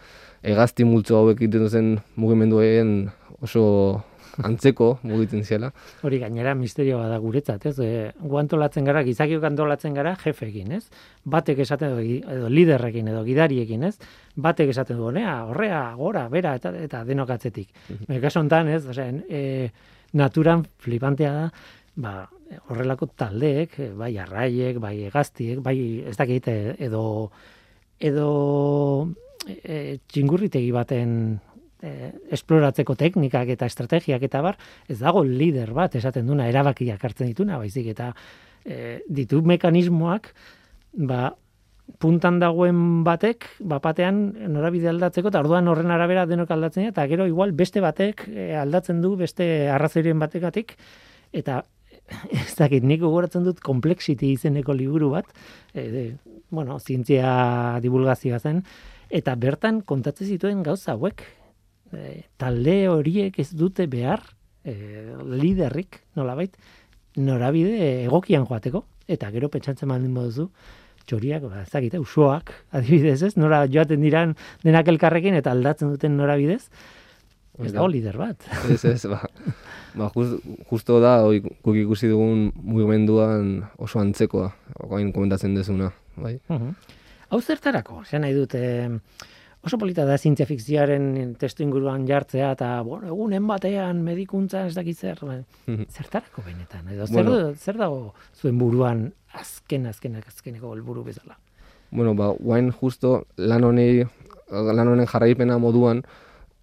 [0.44, 3.10] egazti multzo hauek egiten zen mugimenduen
[3.42, 4.04] oso
[4.44, 5.72] antzeko mugitzen ziela.
[6.06, 7.74] Hori gainera misterio bada guretzat, ez?
[7.82, 10.84] E, guantolatzen gara, gizakiok antolatzen gara jefekin, ez?
[11.26, 12.04] Batek esaten du,
[12.36, 13.96] edo liderrekin, edo gidariekin, ez?
[14.36, 17.70] Batek esaten du, nea, horrea, gora, bera, eta, eta denokatzetik.
[17.90, 18.76] Mm -hmm.
[18.76, 18.86] ez?
[18.86, 19.72] Osea, e,
[20.14, 21.52] naturan flipantea da,
[21.98, 22.28] ba,
[22.70, 27.04] horrelako taldeek, bai arraiek, bai egaztiek, bai ez dakit edo
[27.98, 28.28] edo
[29.48, 31.16] e, txingurritegi baten
[31.82, 37.32] e, esploratzeko teknikak eta estrategiak eta bar, ez dago lider bat esaten duna erabakiak hartzen
[37.32, 38.12] dituna, baizik eta
[38.64, 40.30] e, ditu mekanismoak,
[41.10, 41.32] ba,
[42.04, 44.20] puntan dagoen batek, bapatean
[44.54, 48.26] norabide aldatzeko, eta orduan horren arabera denok aldatzen eta gero igual beste batek
[48.60, 50.76] aldatzen du beste arrazorien batekatik,
[51.32, 51.62] eta
[52.32, 55.30] ez dakit, nik gogoratzen dut complexity izeneko liburu bat,
[55.74, 56.14] e,
[56.50, 58.64] bueno, zientzia divulgazioa zen,
[59.10, 61.24] eta bertan kontatzen zituen gauza hauek,
[61.92, 64.24] e, talde horiek ez dute behar
[64.64, 64.76] e,
[65.38, 66.56] liderrik, nolabait,
[67.18, 70.50] norabide egokian joateko, eta gero pentsatzen maldin moduzu,
[71.08, 76.68] txoriak, ba, ez usoak, adibidez ez, nora joaten diran denak elkarrekin eta aldatzen duten norabidez,
[77.64, 78.44] ez dago lider bat.
[78.72, 79.22] Ez, ez, ba,
[79.98, 84.52] ba just, justo da, oi, guk ikusi dugun mugimenduan oso antzekoa,
[84.88, 86.38] oain komentatzen dezuna, bai.
[87.28, 88.62] Hau zertarako, zen nahi dute,
[89.68, 95.00] oso polita da zientzia fikzioaren testu inguruan jartzea eta bueno, egunen batean medikuntza ez dakit
[95.00, 95.90] zer ba, mhm.
[95.92, 96.88] zertarako benetan?
[96.94, 101.38] Edo zer, bueno, zer dago zuen buruan azken azken azkeneko helburu bezala?
[101.92, 104.06] Bueno, ba, guain justo lan honi
[104.52, 106.04] lan honen jarraipena moduan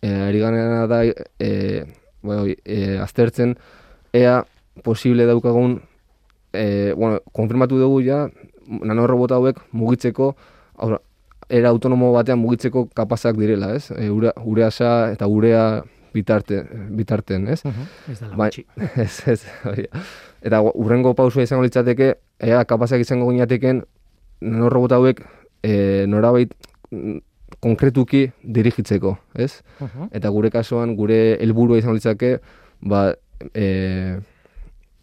[0.05, 0.99] eh ari da
[1.38, 1.85] eh
[2.23, 3.57] bueno, eh aztertzen
[4.12, 4.45] ea
[4.83, 5.81] posible daukagun
[6.53, 8.29] eh bueno, konfirmatu dugu ja
[8.69, 10.37] nanorobot hauek mugitzeko
[11.49, 13.90] era autonomo batean mugitzeko kapazak direla, ez?
[13.90, 15.83] E, ura, ureasa eta urea
[16.14, 16.62] bitarte,
[16.95, 17.61] bitarten, ez?
[17.64, 17.73] Uh
[18.11, 18.51] ez da bai,
[19.05, 19.45] ez, ez,
[20.45, 23.83] Eta urrengo pausua izango litzateke, ea kapazak izango gineateken
[24.40, 25.25] nanorobot hauek
[25.62, 26.55] e, norabait
[27.64, 29.62] konkretuki dirigitzeko, ez?
[30.12, 32.37] Eta gure kasuan, gure helburua izango litzake,
[32.85, 33.07] ba,
[33.55, 33.66] e,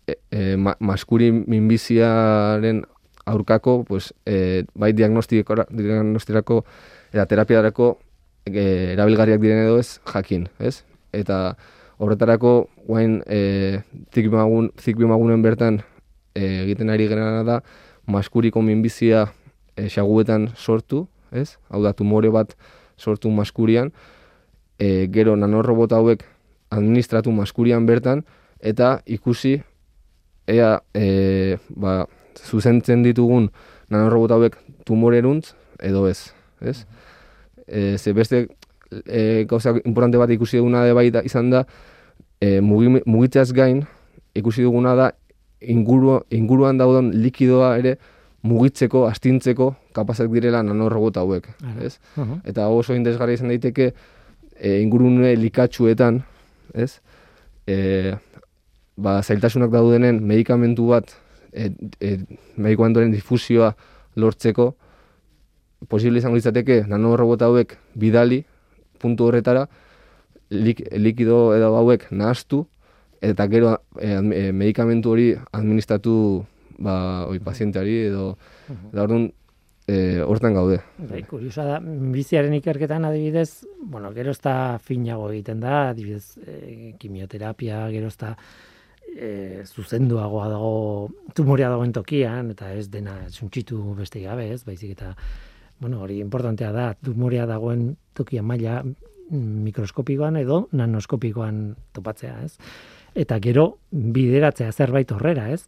[0.05, 0.41] e, e,
[0.79, 2.83] maskuri minbiziaren
[3.25, 6.63] aurkako, pues, e, bai diagnostirako
[7.11, 7.91] eta terapiadarako
[8.45, 10.81] e, erabilgarriak diren edo ez, jakin, ez?
[11.13, 11.55] Eta
[12.01, 12.53] horretarako,
[12.87, 13.81] guain, e,
[14.13, 15.81] zikbimagun, bertan
[16.33, 17.61] e, egiten ari genera da,
[18.09, 19.27] maskuriko minbizia
[19.75, 21.57] e, xaguetan sortu, ez?
[21.69, 22.55] Hau da, tumore bat
[22.99, 23.91] sortu maskurian,
[24.79, 26.23] e, gero nanorrobot hauek
[26.71, 28.23] administratu maskurian bertan,
[28.59, 29.57] eta ikusi,
[30.47, 32.05] ea, e, ba,
[32.37, 33.49] zuzentzen ditugun
[33.91, 36.85] nanorobot hauek tumoreruntz edo ez, ez?
[37.67, 38.47] E, ze beste
[39.05, 41.65] e, gauza importante bat ikusi duguna de bai da, izan da,
[42.39, 43.85] e, mugitzeaz gain,
[44.35, 45.11] ikusi duguna da,
[45.61, 47.97] inguru, inguruan dauden likidoa ere
[48.47, 51.47] mugitzeko, astintzeko, kapazak direla nanorobot hauek,
[51.83, 51.97] ez?
[52.47, 53.91] Eta oso indesgarri izan daiteke,
[54.57, 56.21] e, ingurune likatsuetan,
[56.73, 56.95] ez?
[57.69, 58.15] E,
[58.97, 61.13] ba, zailtasunak daudenen medikamentu bat,
[61.53, 62.17] e, e,
[62.57, 63.73] medikamentuaren difusioa
[64.17, 64.71] lortzeko,
[65.89, 68.43] posible izango izateke nanorobot hauek bidali,
[69.01, 69.67] puntu horretara,
[70.51, 72.65] lik, likido edo hauek nahaztu,
[73.21, 76.13] eta gero e, e, medikamentu hori administratu
[76.83, 76.95] ba,
[77.29, 78.25] oi, pazienteari edo,
[78.91, 79.29] da orduan,
[79.87, 80.79] e, hortan gaude.
[81.09, 81.79] Bai, kuriosa da,
[82.13, 88.35] biziaren ikerketan adibidez, bueno, gero ezta finago egiten da, adibidez, e, kimioterapia, gero ezta
[89.11, 90.73] e, zuzenduagoa dago
[91.35, 95.13] tumorea dagoen tokian, eta ez dena txuntxitu beste gabe, ez, baizik eta,
[95.81, 98.81] bueno, hori importantea da, tumorea dagoen tokian maila
[99.31, 101.61] mikroskopikoan edo nanoskopikoan
[101.95, 102.57] topatzea, ez?
[103.15, 105.65] Eta gero bideratzea zerbait horrera, ez?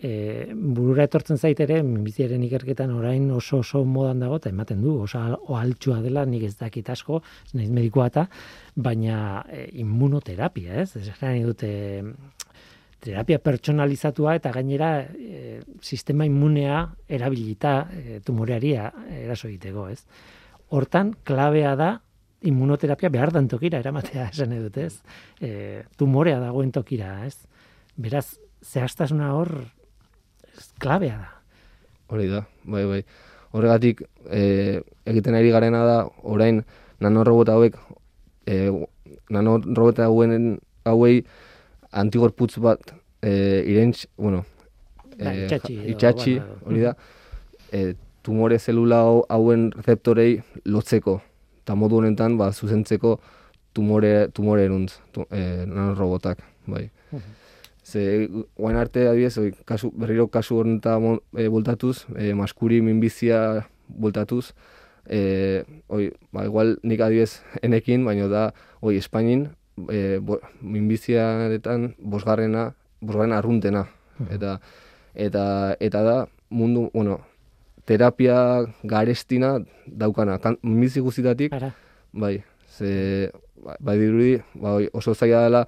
[0.00, 4.94] E, burura etortzen zait ere, biziaren ikerketan orain oso oso modan dago, eta ematen du,
[5.04, 5.20] oso
[5.58, 8.24] altxua dela, nik ez dakit asko, ez nahiz medikoa eta,
[8.76, 10.94] baina e, immunoterapia, ez?
[11.20, 11.72] Nahi dute
[13.00, 20.04] terapia pertsonalizatua eta gainera e, sistema immunea erabilita e, tumoreari eraso egiteko, ez?
[20.72, 21.90] Hortan, klabea da
[22.48, 25.02] immunoterapia behar dan tokira eramatea esan edut, ez?
[25.40, 27.36] E, tumorea dagoen tokira, ez?
[28.00, 29.52] Beraz, zehaztasuna hor
[30.78, 31.28] klabea da.
[32.10, 33.02] Hori da, bai, bai.
[33.52, 36.62] Horregatik, e, egiten ari garena da, orain,
[37.02, 37.78] nanorobot hauek,
[38.46, 38.70] e,
[39.30, 41.24] nanorobot hauen hauei
[41.90, 42.92] antigorputz bat
[43.22, 43.32] e,
[43.70, 44.44] irentz, bueno,
[45.18, 45.48] e,
[45.94, 46.94] itxatxi, hori da,
[47.72, 47.92] e,
[48.26, 51.20] tumore zelula hauen receptorei lotzeko,
[51.62, 53.18] eta modu honetan, ba, zuzentzeko
[53.74, 56.88] tumore, tumore eruntz, tu, e, nanorobotak, bai.
[57.90, 64.52] Ze, guain arte, adibidez, kasu, berriro kasu honetan e, bultatuz, e, maskuri minbizia bultatuz,
[65.10, 68.44] e, oi, ba, igual nik adibidez enekin, baina da,
[68.80, 69.48] oi, Espainin,
[69.90, 73.88] e, bo, minbiziaretan bosgarrena, bosgarrena arruntena.
[74.30, 74.60] Eta,
[75.14, 75.44] eta,
[75.80, 76.16] eta da,
[76.50, 77.20] mundu, bueno,
[77.90, 80.38] terapia garestina daukana.
[80.38, 81.58] Kan, minbizi guztitatik,
[82.12, 82.36] bai,
[82.70, 83.32] ze,
[83.80, 85.64] bai, dirudi, bai, oso zaila dela,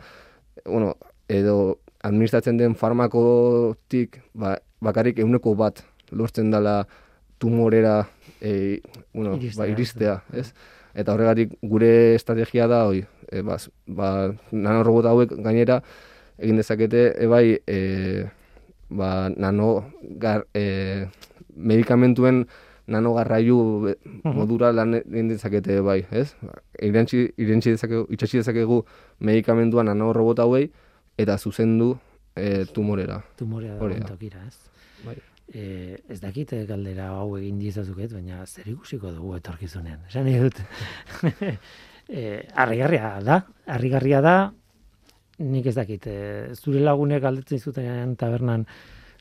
[0.67, 0.95] bueno,
[1.27, 6.83] edo administratzen den farmakotik ba, bakarrik euneko bat lortzen dela
[7.39, 8.07] tumorera
[8.41, 8.81] e,
[9.15, 10.53] bueno, iristea, ba, iristea ez?
[10.95, 15.81] Eta horregatik gure estrategia da, oi, e, bas, ba, nanorobota hauek gainera
[16.43, 18.27] egin dezakete, ebai, e,
[18.93, 19.73] ba, nano
[20.21, 21.09] gar, e,
[21.57, 22.45] medikamentuen
[22.93, 23.95] nanogarraiu
[24.27, 26.33] modura lan egin dezakete, bai, ez?
[26.83, 28.83] Irentzi, irentzi dezakegu, itxasi dezakegu
[29.25, 30.69] medikamentua nanorobota hauei,
[31.19, 31.97] eta zuzendu
[32.37, 33.21] e, tumorera.
[33.37, 34.57] Tumorera da tokira, ez?
[35.05, 35.17] Bai.
[35.53, 40.07] E, ez dakit galdera hau egin dizazuket, baina zer ikusiko dugu etorkizunean.
[40.09, 40.63] Esan nahi dut.
[42.09, 44.37] e, arrigarria da, arrigarria da,
[45.43, 46.19] nik ez dakit, e,
[46.57, 48.67] zure lagunek galdetzen zuten tabernan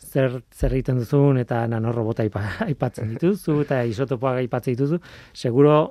[0.01, 2.25] zer, zer egiten duzun eta nanorrobota
[2.69, 5.01] aipatzen dituzu eta isotopoak aipatzen dituzu,
[5.33, 5.81] seguro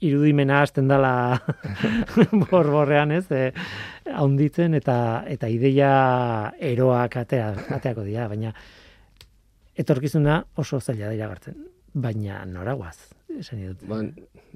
[0.00, 1.40] irudimena hasten dela
[2.50, 3.26] borborrean, ez?
[3.30, 3.50] E,
[4.16, 4.96] haunditzen eta
[5.28, 5.90] eta ideia
[6.72, 8.54] eroak atea, ateako dira, baina
[9.80, 11.58] etorkizuna oso zaila da iragartzen.
[11.94, 12.96] Baina noraguaz,
[13.38, 13.84] esan dut.
[13.90, 14.00] Ba,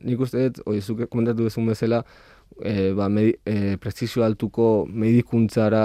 [0.06, 2.02] nik uste dut, oi, zuke komentatu duzun bezala,
[2.62, 5.84] e, ba, medi, e, prezizio altuko medikuntzara,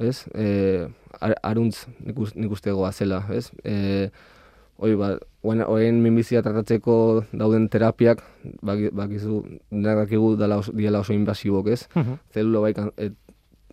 [0.00, 0.24] ez?
[0.34, 0.88] E,
[1.20, 3.50] aruntz nik uste goazela, ez?
[3.64, 4.08] E,
[4.80, 5.10] Hoi, ba,
[5.44, 6.94] oen minbizia tratatzeko
[7.36, 8.22] dauden terapiak,
[8.64, 11.82] bakizu, denak dakigu dela oso, diela oso invasibok, ez?
[11.92, 13.10] Uh Zelula bai, e,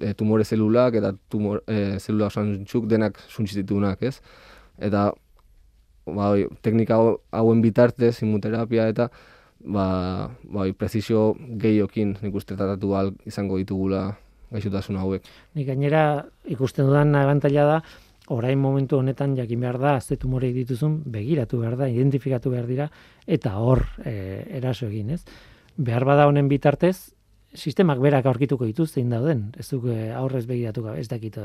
[0.02, 2.44] e, tumore zelulak eta tumor, e, zelula oso
[2.92, 4.20] denak suntxititunak, ez?
[4.84, 5.14] Eta,
[6.06, 7.00] ba, oi, teknika
[7.32, 9.08] hauen bitartez, imuterapia eta,
[9.64, 9.88] ba,
[10.44, 12.92] ba, oi, prezizio gehiokin nik uste tratatu
[13.26, 14.18] izango ditugula
[14.52, 15.24] gaixotasun hauek.
[15.56, 17.80] Nik gainera ikusten dudan abantaila da,
[18.28, 22.90] orain momentu honetan jakin behar da, ze tumorei dituzun, begiratu behar da, identifikatu behar dira,
[23.26, 25.22] eta hor e, eraso egin, ez?
[25.78, 27.14] Behar bada honen bitartez,
[27.56, 31.40] sistemak berak aurkituko dituz zein dauden, ez duk e, aurrez begiratu gabe, ez dakit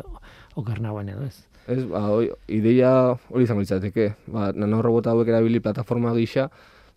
[0.58, 1.46] okar nagoen edo, ez?
[1.70, 2.92] Ez, ba, oi, ideia
[3.30, 6.48] hori izango litzateke, ba, nanorobota hauek erabili plataforma gisa,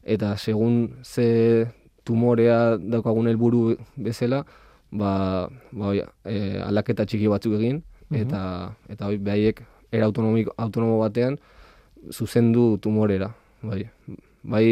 [0.01, 1.67] eta segun ze
[2.05, 4.41] tumorea daukagun helburu bezala,
[4.89, 5.13] ba,
[5.69, 8.41] ba, oi, e, aldaketa txiki batzuk egin, eta,
[8.89, 9.61] eta oi, behaiek
[9.95, 11.39] era autonomiko, autonomo batean,
[12.11, 13.31] zuzendu tumorera,
[13.61, 13.85] bai.
[14.45, 14.65] Bai,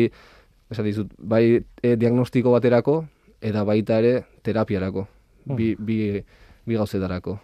[0.70, 1.46] esan bai
[1.82, 3.00] e, diagnostiko baterako,
[3.42, 4.14] eta baita ere
[4.46, 5.08] terapiarako,
[5.58, 5.98] bi, bi,
[6.66, 7.40] bi gauzetarako.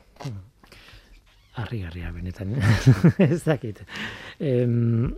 [1.60, 2.54] Harri garria benetan,
[3.32, 3.82] ez dakit.
[4.40, 5.10] Em,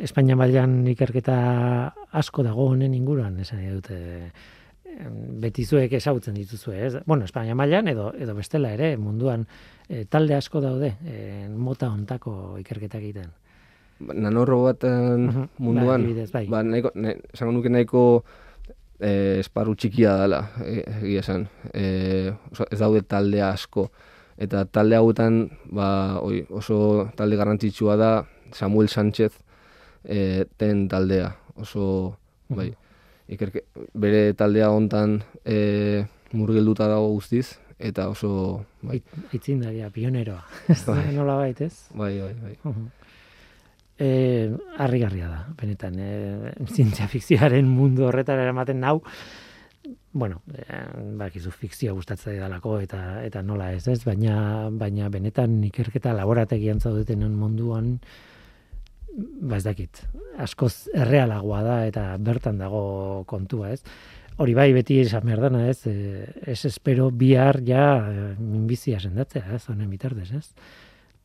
[0.00, 1.36] Espainia mailan ikerketa
[2.16, 3.98] asko dago honen inguruan, esan dute
[4.96, 6.94] em, beti zuek ezagutzen dituzue, ez?
[7.06, 9.46] Bueno, Espainia mailan edo edo bestela ere munduan
[9.88, 13.30] eh, talde asko daude eh, mota hontako ikerketak egiten.
[14.00, 16.46] Nanorobaten Mhm, munduan, bai, adibidez, bai.
[16.48, 18.02] ba, nahiko, ne, esango nuke nahiko
[19.00, 21.46] e, esparru txikia dela, e- egia esan.
[21.72, 23.90] E, oso, ez daude talde asko.
[24.36, 28.10] Eta talde hauetan, ba, oi, oso talde garrantzitsua da
[28.52, 29.32] Samuel Sánchez
[30.04, 31.34] e, ten taldea.
[31.56, 32.16] Oso,
[32.48, 32.68] bai,
[33.28, 33.64] ikerke,
[33.94, 40.44] bere taldea hontan e, murgilduta dago guztiz, eta oso, bai, Ait- Aitzindaria, pioneroa.
[40.86, 41.14] Bai.
[41.14, 41.88] nola bait, ez?
[41.94, 42.54] bai, bai, bai.
[42.62, 42.86] Mhm.
[43.98, 49.00] E, harrigarria da, benetan, e, zientzia fikzioaren mundu horretara eramaten nau,
[50.12, 50.64] bueno, e,
[51.16, 54.02] bakizu fikzioa gustatzen dalako eta eta nola ez, ez?
[54.04, 57.94] Baina baina benetan ikerketa laborategian zaudetenen munduan
[59.16, 60.02] ba ez dakit,
[60.42, 63.82] askoz errealagoa da eta bertan dago kontua, ez?
[64.36, 65.86] Hori bai beti esan behar dana, ez?
[65.88, 69.62] E, ez espero bihar ja e, minbizia sendatzea, ez?
[69.72, 70.50] Honen bitartez, ez?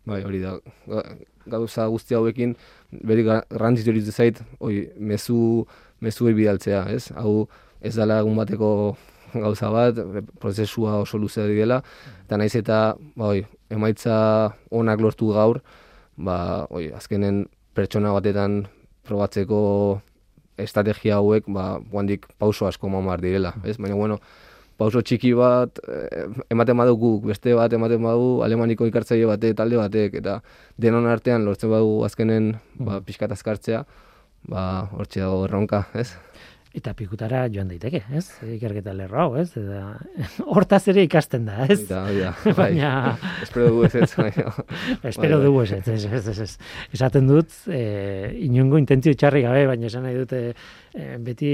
[0.08, 0.56] Bai, hori da.
[0.88, 1.04] Ga-
[1.52, 2.56] Gauza guzti hauekin
[3.04, 5.66] beri ga- garrantzitsu iruditzen zait, hoi, mezu
[6.02, 7.10] mezuei bidaltzea, ez?
[7.18, 7.48] Hau
[7.82, 8.72] ez dela egun bateko
[9.34, 9.98] gauza bat,
[10.40, 11.82] prozesua oso luzea dela,
[12.26, 15.62] eta naiz eta, ba, hoi, emaitza onak lortu gaur,
[16.18, 17.46] ba, hoi, azkenen
[17.76, 18.64] pertsona batetan
[19.08, 19.60] probatzeko
[20.62, 23.78] estrategia hauek, ba, guandik pauso asko mamar direla, ez?
[23.82, 24.20] Baina, bueno,
[24.82, 30.18] pauso txiki bat eh, ematen badugu, beste bat ematen badu alemaniko ikartzaile bate, talde batek,
[30.22, 30.40] eta
[30.82, 33.84] denon artean lortzen badugu azkenen ba, pixkat azkartzea,
[34.50, 34.66] ba,
[34.98, 36.12] hortxe dago erronka, ez?
[36.72, 38.24] Eta pikutara joan daiteke, ez?
[38.48, 39.50] Ikerketa lerro hau, ez?
[39.60, 39.98] Eta
[40.56, 41.82] hortaz ere ikasten da, ez?
[41.90, 42.06] Da,
[42.46, 42.54] bai.
[42.56, 42.92] Baina
[43.44, 44.54] Espero dugu ez ez, baina,
[45.10, 45.46] espero bai.
[45.46, 46.76] dugu ez, ez, ez, ez, ez, ez.
[46.96, 47.82] Esaten dut, e,
[48.48, 51.52] inongo intentzio txarri gabe, baina esan nahi dute e, beti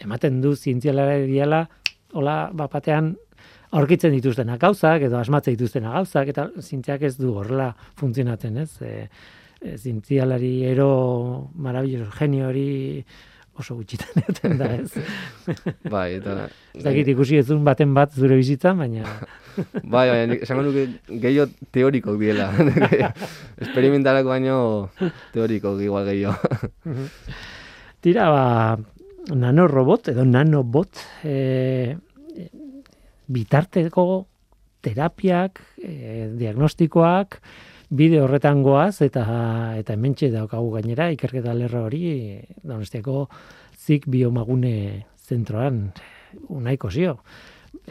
[0.00, 1.66] ematen du zientzialariala,
[2.16, 3.12] hola, bapatean
[3.76, 8.70] aurkitzen dituztenak gauzak, edo asmatzen dituztenak gauzak, eta zientziak ez du horrela funtzionatzen, ez?
[8.80, 8.94] E,
[9.60, 10.88] e, zientzialari ero
[11.60, 13.04] marabilloso genio hori
[13.60, 14.90] oso gutxitan eten da, ez?
[15.94, 16.48] bai, eta...
[16.74, 19.04] Ez dakit ikusi ezun baten bat zure bizitzan, baina
[19.94, 22.50] Bai, baina esango nuke gehiago teoriko diela.
[23.62, 24.56] Experimentalako baino
[25.34, 26.38] teoriko igual gehiago.
[28.00, 28.44] tira ba
[29.36, 31.96] nanorobot edo nanobot e,
[33.28, 34.06] bitarteko
[34.80, 37.36] terapiak, e, diagnostikoak,
[37.90, 39.24] bide horretan goaz eta
[39.78, 43.28] eta hementxe daukagu gainera ikerketa lerro hori Donostiako
[43.76, 45.90] zik biomagune zentroan
[46.48, 47.18] unaiko zio.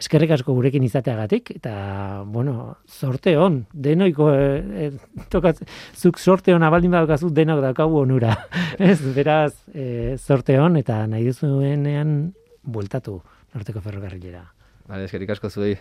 [0.00, 4.46] Eskerrik asko gurekin izateagatik eta bueno, sorte on, denoiko e,
[4.86, 4.90] e,
[5.32, 5.60] tokat,
[5.96, 8.36] zuk sorte ona baldin badaukazu denok daukagu onura.
[8.90, 12.16] Ez, beraz, e, sorte on eta nahi duzuenean
[12.62, 13.18] bueltatu
[13.54, 14.44] norteko ferrokarrilera.
[14.88, 15.76] Vale, eskerrik asko zuei.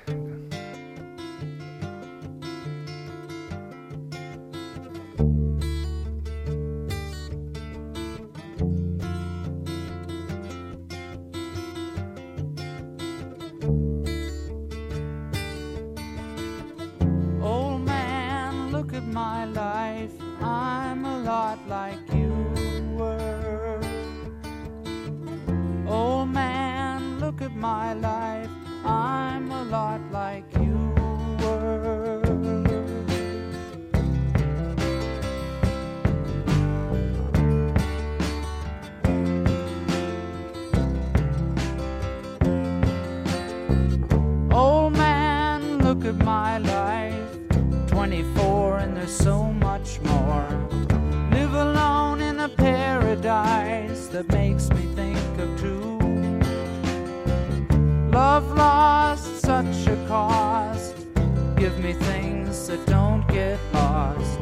[27.59, 28.49] My life.
[28.85, 30.93] I'm a lot like you
[31.41, 32.21] were.
[44.51, 47.29] Old man, look at my life.
[47.87, 49.51] 24 and there's so
[58.39, 60.95] Love lost such a cost.
[61.57, 64.39] Give me things that don't get lost.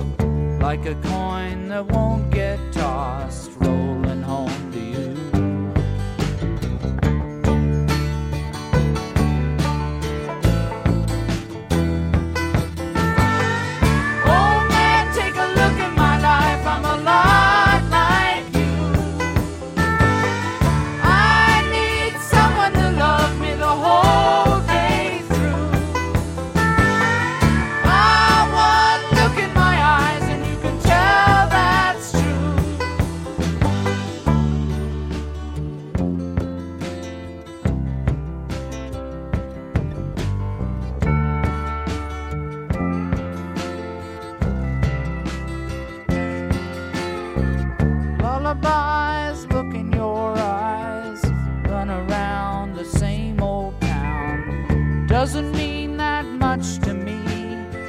[0.62, 3.50] Like a coin that won't get tossed.
[3.56, 4.47] Rolling home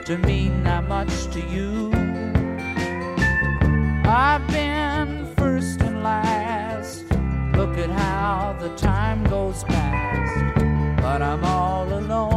[0.09, 1.93] to mean that much to you.
[4.07, 7.05] I've been first and last.
[7.55, 10.55] Look at how the time goes past.
[11.03, 12.28] But I'm all alone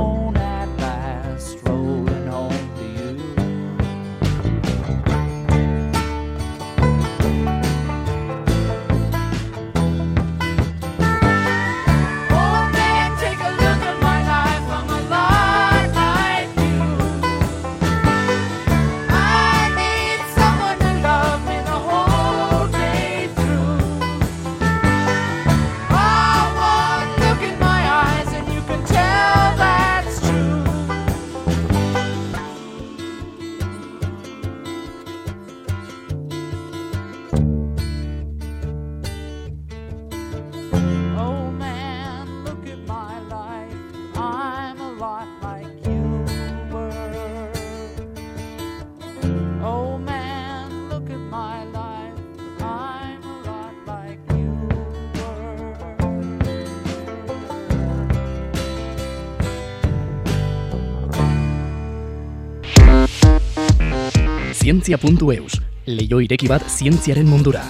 [64.82, 67.62] Zientzia.eus, leio ireki bat zientziaren mundura.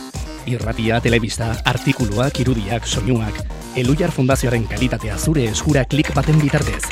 [0.48, 3.36] Irratia, telebista, artikuluak, irudiak, soinuak,
[3.76, 6.86] Elujar Fundazioaren kalitatea zure eskura klik baten bitartez.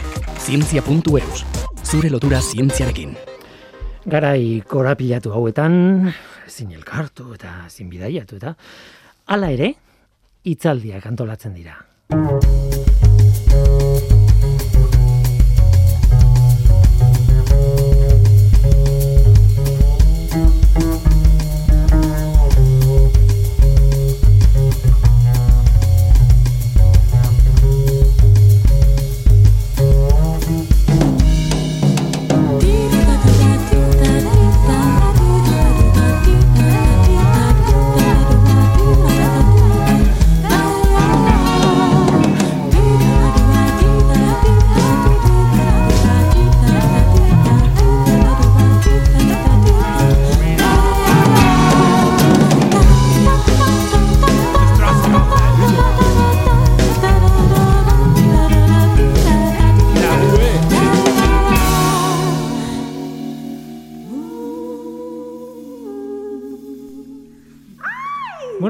[0.44, 1.46] Zientzia.eus,
[1.88, 3.16] zure lotura zientziarekin.
[4.12, 6.12] Garai korapilatu hauetan,
[6.52, 8.58] ezin elkartu eta ezin bidaiatu eta
[9.32, 9.72] hala ere,
[10.44, 11.80] hitzaldiak antolatzen dira.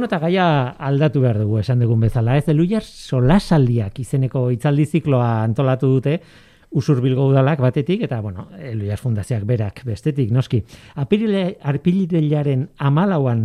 [0.10, 0.44] Eta gaia
[0.82, 2.34] aldatu behar dugu esan dugun bezala.
[2.40, 6.16] Ez Eluiar solasaldiak izeneko hitzaldi zikloa antolatu dute
[6.70, 10.64] Usurbilgo udalak batetik eta bueno, Eluiar Fundazioak berak bestetik noski.
[11.02, 13.44] Apirile arpirilaren 14an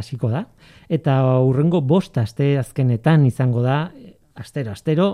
[0.00, 0.46] hasiko da
[0.88, 3.90] eta urrengo bost aste azkenetan izango da
[4.36, 5.08] astero astero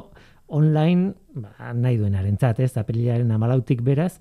[0.46, 2.76] online ba, nahi duenarentzat, ez?
[2.78, 4.12] Apirilaren 14tik beraz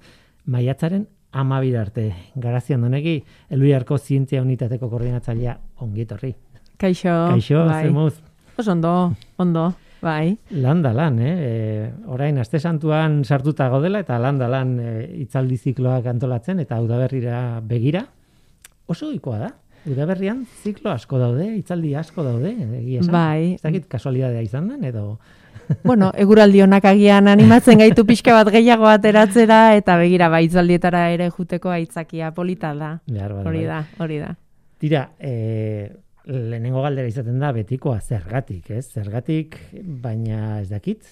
[0.46, 2.08] maiatzaren amabir arte.
[2.34, 3.20] Garazian donegi,
[3.50, 6.34] Eluiarko Zientzia Unitateko koordinatzailea ongietorri.
[6.84, 7.14] Kaixo.
[7.32, 7.84] Kaixo, bai.
[7.86, 8.18] zer moduz?
[8.60, 9.74] Oso ondo, ondo,
[10.04, 10.36] bai.
[10.52, 11.32] Lan da lan, eh?
[11.32, 14.90] E, orain, aste santuan sartuta godela eta lan da lan e,
[15.24, 18.04] itzaldi zikloak antolatzen eta udaberrira begira.
[18.92, 19.50] Oso ohikoa da.
[19.88, 23.16] Udaberrian ziklo asko daude, itzaldi asko daude, egia esan.
[23.16, 23.56] Bai.
[23.56, 25.08] Ez dakit kasualidadea izan den, edo...
[25.88, 31.72] Bueno, eguraldi honak agian animatzen gaitu pixka bat gehiago ateratzera eta begira baitzaldietara ere juteko
[31.72, 32.98] aitzakia polita da.
[33.08, 33.70] Behar Hori bai.
[33.70, 34.34] da, hori da.
[34.84, 38.86] Tira, e, lehenengo galdera izaten da betikoa zergatik, ez?
[38.94, 39.58] Zergatik,
[40.04, 41.06] baina ez dakit,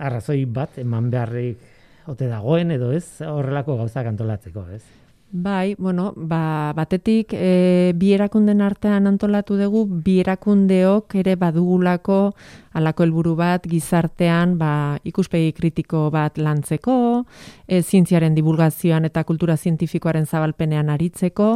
[0.00, 4.82] arrazoi bat eman beharrik ote dagoen edo ez horrelako gauzak antolatzeko, ez?
[5.34, 12.18] Bai, bueno, ba, batetik e, bi erakunden artean antolatu dugu, bi erakundeok ere badugulako
[12.78, 17.24] halako helburu bat gizartean ba, ikuspegi kritiko bat lantzeko,
[17.66, 21.48] e, zientziaren divulgazioan eta kultura zientifikoaren zabalpenean aritzeko,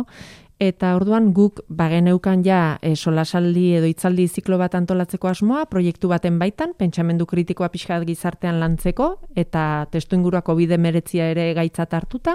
[0.58, 6.40] Eta orduan guk bageneukan ja e, solasaldi edo hitzaldi ziklo bat antolatzeko asmoa, proiektu baten
[6.40, 9.06] baitan, pentsamendu kritikoa pixkat gizartean lantzeko,
[9.38, 12.34] eta testu inguruako bide meretzia ere gaitzat hartuta,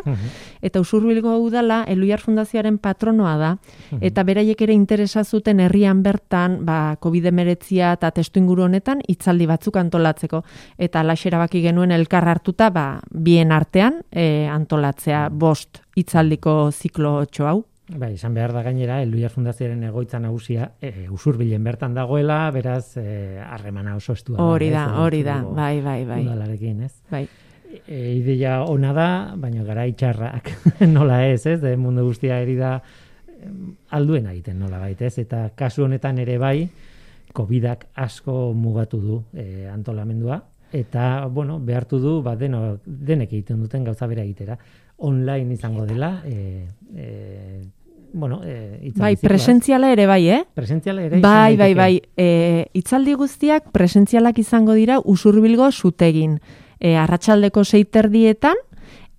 [0.63, 3.51] eta usurbilgo udala Eluiar Fundazioaren patronoa da,
[3.99, 9.81] eta beraiek ere interesa zuten herrian bertan, ba, COVID-19 eta testu inguru honetan hitzaldi batzuk
[9.83, 10.45] antolatzeko.
[10.77, 17.51] Eta alaxera baki genuen elkar hartuta, ba, bien artean e, antolatzea bost hitzaldiko ziklo txo
[17.51, 17.59] hau.
[17.83, 23.41] Bai, izan behar da gainera, Eluiar Fundazioaren egoitza nagusia e, usurbilen bertan dagoela, beraz, e,
[23.43, 24.39] harremana oso estua.
[24.39, 26.21] Hori da, hori da, bai, bai, bai.
[26.23, 26.93] Udalarekin, ez?
[27.11, 27.25] bai.
[27.83, 30.47] E, ideia ona da, baina gara itxarrak
[30.95, 31.59] nola ez, ez?
[31.59, 32.77] De mundu guztia eri da
[33.91, 35.19] alduen egiten nola baita, ez?
[35.19, 36.69] Eta kasu honetan ere bai,
[37.35, 40.39] COVIDak asko mugatu du e, antolamendua.
[40.73, 44.57] eta bueno, behartu du ba deno, denek egiten duten gauza bera egitera.
[44.97, 47.61] Online izango dela, e, e,
[48.13, 50.45] bueno, e, Bai, presentziala ere bai, eh?
[50.53, 52.01] Presentziala ere Bai, bai, bai.
[52.15, 56.39] E, itzaldi guztiak presentzialak izango dira usurbilgo zutegin.
[56.79, 58.59] E, arratsaldeko seiterdietan,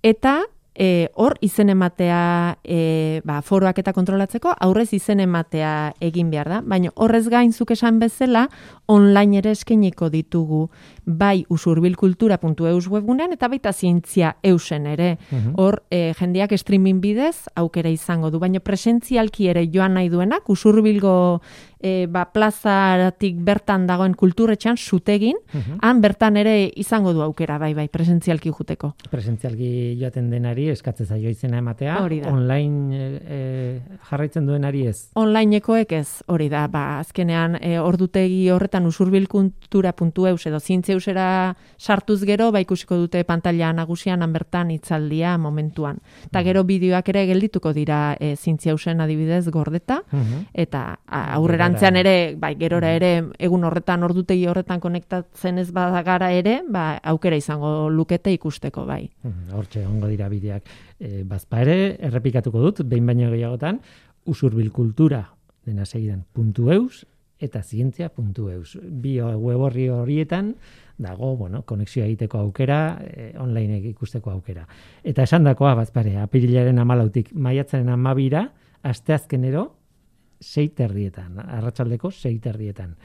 [0.01, 0.39] eta
[0.75, 6.61] e, hor izen ematea e, ba, foroak eta kontrolatzeko, aurrez izen ematea egin behar da.
[6.61, 8.45] Baina horrez gain zuk esan bezala,
[8.91, 10.65] online ere eskainiko ditugu
[11.05, 15.17] bai usurbilkultura.eus webgunean eta baita zientzia eusen ere.
[15.31, 15.53] Mhm.
[15.55, 21.41] Hor, e, jendeak streaming bidez aukera izango du, baina presentzialki ere joan nahi duenak, usurbilgo
[21.79, 25.77] e, ba, plazaratik bertan dagoen kulturretxan zutegin, Mhm.
[25.81, 28.93] han bertan ere izango du aukera, bai, bai, presentzialki juteko.
[29.11, 32.31] presentzialgi joaten denari eskatzen zaio izena ematea, Hori da.
[32.31, 35.09] online e, e, jarraitzen duenari ez.
[35.15, 42.59] Onlineekoek ez, hori da, ba, azkenean e, ordutegi horretan usurbilkultura.eus edo zientzeusera sartuz gero, ba,
[42.61, 45.99] ikusiko dute pantalla nagusian han bertan itzaldia momentuan.
[46.25, 50.45] Eta gero bideoak ere geldituko dira e, zientzeusen adibidez gordeta, Mhm.
[50.53, 56.59] eta a, aurrerantzean ere, bai, gerora ere, egun horretan, ordutegi horretan konektatzen ez badagara ere,
[56.71, 59.09] ba, aukera izango lukete ikusteko, bai.
[59.23, 60.69] Mhm, Hortxe egongo dira bideak.
[60.99, 63.81] E, bazpa ere, errepikatuko dut, behin baino gehiagotan,
[64.25, 65.25] usurbilkultura
[65.65, 67.05] dena segidan puntu eus
[67.39, 68.77] eta zientzia.eus.
[68.81, 70.55] Bi web horri horietan
[70.97, 74.67] dago, bueno, konexioa egiteko aukera, e, online ikusteko aukera.
[75.03, 78.47] Eta esandakoa bazpare, apirilaren amalautik maiatzaren amabira,
[78.85, 79.73] asteazkenero,
[80.41, 82.95] sei terrietan, arratsaldeko sei terrietan.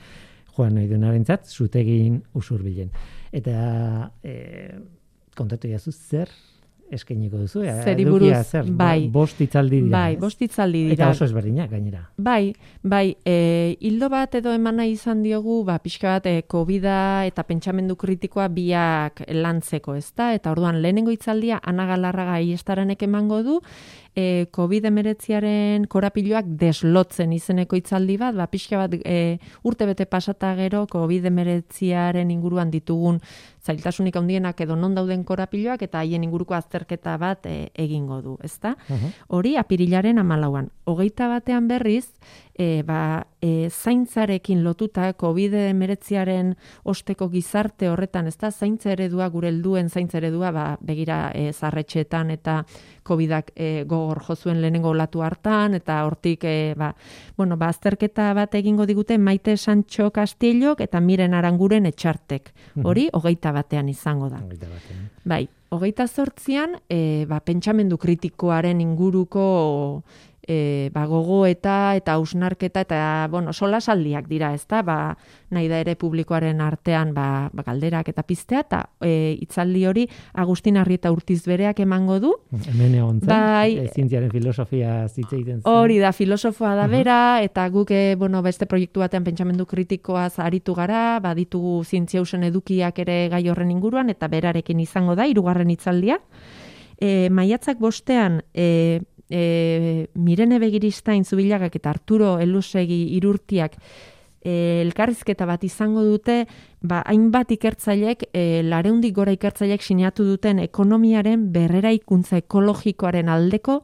[0.56, 2.90] Joan nahi duenarentzat, zutegin usurbilen.
[3.32, 4.34] Eta e,
[5.38, 6.28] kontatu jazu zer
[6.90, 7.62] eskainiko duzu?
[7.62, 9.06] E, Zeri buruz, zer, bai.
[9.14, 9.92] Bost itzaldi dira.
[9.94, 11.10] Bai, bost itzaldi Eta dira.
[11.14, 12.02] oso ezberdinak gainera.
[12.18, 12.52] Bai,
[12.82, 16.88] bai, e, hildo bat edo eman nahi izan diogu, ba, pixka bat, e, covid
[17.30, 20.32] eta pentsamendu kritikoa biak lantzeko, ezta?
[20.34, 23.60] Eta orduan, lehenengo itzaldia, Ana Galarraga iestaranek emango du,
[24.14, 30.52] e, covid emeretziaren korapiloak deslotzen izeneko itzaldi bat, ba, pixka bat, e, urte bete pasata
[30.58, 33.20] gero, covid emeretziaren inguruan ditugun
[33.60, 38.76] zailtasunik handienak edo non dauden korapiloak, eta haien inguruko azterketa bat e, egingo du, ezta?
[38.88, 39.14] Mhm.
[39.28, 40.70] Hori apirilaren amalauan.
[40.84, 42.10] Hogeita batean berriz,
[42.60, 46.52] e, ba, e, zaintzarekin lotuta covid emeretziaren
[46.84, 52.34] osteko gizarte horretan, ez da, zaintza eredua, gure helduen zaintza eredua, ba, begira e, zarretxetan
[52.36, 52.58] eta
[53.02, 56.90] covidak e, gogor jozuen lehenengo olatu hartan, eta hortik, e, ba,
[57.38, 62.52] bueno, ba, azterketa bat egingo digute Maite Sancho Castillok eta Miren Aranguren etxartek.
[62.84, 64.44] Hori, hogeita batean izango da.
[64.44, 65.08] Hogeita batean.
[65.24, 70.02] Bai, hogeita zortzian, e, ba, pentsamendu kritikoaren inguruko
[70.50, 74.82] e, ba, gogoeta eta ausnarketa eta, bueno, solasaldiak dira, ezta?
[74.82, 75.14] Ba,
[75.54, 80.06] nahi da ere publikoaren artean ba, ba, galderak eta piztea, eta e, itzaldi hori
[80.42, 83.76] Agustin Arrieta Urtiz bereak emango du, Hemen egon zen, Bai.
[83.84, 85.68] e, zientziaren filosofia zitze egiten zen.
[85.70, 90.74] Hori da, filosofoa da bera, eta guk, eh, bueno, beste proiektu batean pentsamendu kritikoaz aritu
[90.74, 96.18] gara, baditugu zientziausen edukiak ere gai horren inguruan, eta berarekin izango da, hirugarren itzaldia.
[97.00, 99.00] E, maiatzak bostean, e,
[99.30, 103.78] e, Mirene Begiristain zubilagak eta Arturo Elusegi irurtiak
[104.42, 106.44] e, elkarrizketa bat izango dute,
[106.82, 113.80] ba, hainbat ikertzailek, e, lareundik gora ikertzailek sinatu duten ekonomiaren berrera ikuntza ekologikoaren aldeko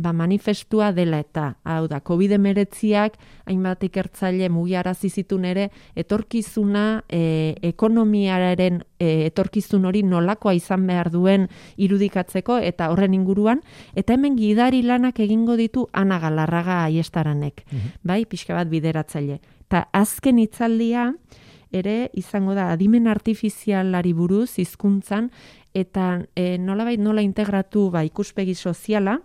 [0.00, 3.18] ba, manifestua dela eta, hau da, covid emeretziak
[3.50, 11.48] hainbat ikertzaile mugiarazi zitun ere, etorkizuna e, ekonomiaren e, etorkizun hori nolakoa izan behar duen
[11.76, 13.62] irudikatzeko eta horren inguruan,
[13.94, 17.64] eta hemen gidari lanak egingo ditu Ana Galarraga aiestaranek,
[18.02, 19.40] bai, pixka bat bideratzaile.
[19.70, 21.12] Eta azken hitzaldia
[21.70, 25.30] ere izango da adimen artifizialari buruz hizkuntzan
[25.74, 29.20] eta e, nolabait nola integratu ba, ikuspegi soziala,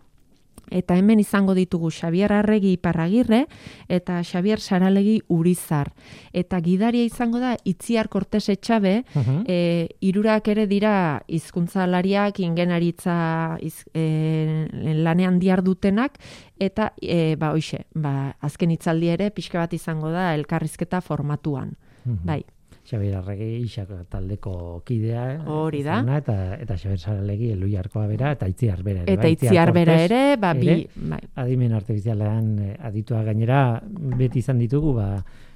[0.72, 3.45] eta hemen izango ditugu Xabier Arregi Iparragirre
[3.88, 5.93] eta Xabier Saralegi Urizar.
[6.34, 9.43] Eta gidaria izango da Itziar Kortes Etxabe, Mhm.
[9.47, 14.68] e, irurak ere dira hizkuntzalariak, ingenaritza iz, e,
[15.03, 16.18] lanean diar dutenak,
[16.59, 21.76] eta e, ba, hoxe, ba, azken hitzaldi ere pixka bat izango da elkarrizketa formatuan.
[22.05, 22.20] Mhm.
[22.26, 22.43] Bai,
[22.86, 25.23] Xabier Arregi Isak taldeko kidea.
[25.33, 25.99] eh, Hori da.
[25.99, 29.13] izana, Eta, eta Xabier Saralegi Eluiarkoa bera, eta Itziar bera ere.
[29.13, 33.81] eta bai, itziar bera ere, ba, bi, ere, bai, adimen artifizialean eh, aditua gainera
[34.17, 35.09] beti izan ditugu ba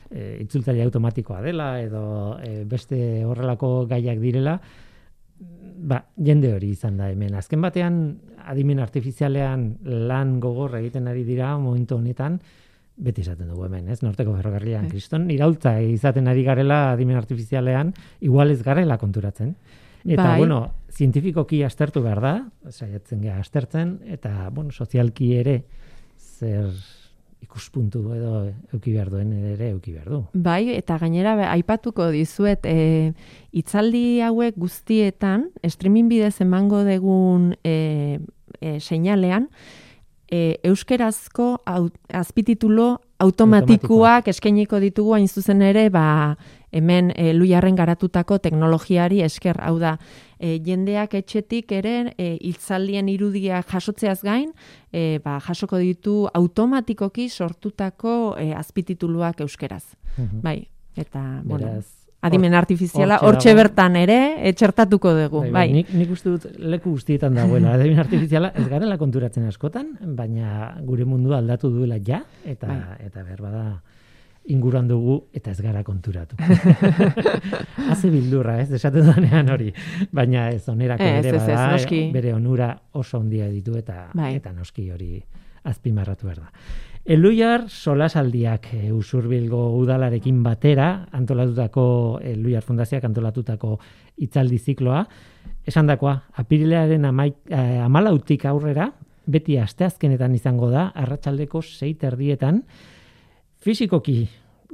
[0.10, 4.56] e, itzultzaile automatikoa dela edo e, beste horrelako gaiak direla
[5.80, 8.00] ba jende hori izan da hemen azken batean
[8.50, 9.78] adimen artifizialean
[10.10, 12.40] lan gogorra egiten ari dira momentu honetan
[13.00, 14.02] beti esaten dugu hemen, ez?
[14.04, 14.92] Norteko ferrokarrilan, Bai.
[14.92, 19.56] kriston, iraultza izaten ari garela adimen artifizialean, igual ez garela konturatzen.
[20.06, 20.38] Eta, Bai.
[20.38, 22.34] bueno, zientifikoki aztertu behar da,
[22.70, 25.62] saiatzen gara aztertzen, eta, bueno, sozialki ere,
[26.20, 26.72] zer
[27.40, 28.34] ikuspuntu edo
[28.76, 30.20] euki behar duen ere euki behar du.
[30.34, 33.14] Bai, eta gainera aipatuko dizuet, e,
[33.56, 38.20] itzaldi hauek guztietan, streaming bidez emango degun e,
[38.60, 39.48] e, seinalean,
[40.32, 46.38] e, euskerazko au, azpititulo automatikoak eskainiko ditugu hain zuzen ere, ba,
[46.72, 49.98] hemen e, luiarren garatutako teknologiari esker, hau da,
[50.40, 54.54] e, jendeak etxetik ere e, hitzaldien irudiak jasotzeaz gain,
[54.94, 59.84] e, ba, jasoko ditu automatikoki sortutako e, azpitituluak euskeraz.
[60.44, 60.62] Bai,
[61.00, 64.18] eta, bueno, Beraz, adimen artifiziala hortxe bertan ere
[64.50, 65.68] etxertatuko dugu, Bai, bai.
[65.68, 65.74] bai.
[65.80, 67.74] Nik, nik uste dut leku guztietan dagoela.
[67.78, 73.06] Adimen artifiziala ez garela konturatzen askotan, baina gure mundua aldatu duela ja, eta, Bai.
[73.08, 73.64] eta behar bada
[74.50, 76.36] inguruan dugu eta ez gara konturatu.
[77.92, 79.72] Haze bildurra, ez, esaten danean hori.
[80.12, 82.00] Baina ez onerako Ez, ere ez, ez, bada, noski.
[82.14, 84.34] bere onura oso handia ditu eta Bai.
[84.40, 85.20] eta noski hori
[85.70, 86.52] azpimarratu behar da.
[87.10, 91.84] Eluiar solasaldiak e, usurbilgo udalarekin batera antolatutako
[92.22, 93.72] Eluiar Fundazioak antolatutako
[94.22, 95.00] hitzaldi zikloa.
[95.66, 98.92] Esandakoa apirilaren amaik, eh, amalautik aurrera
[99.26, 102.62] beti asteazkenetan izango da arratsaldeko sei terdietan.
[103.58, 104.20] Fisikoki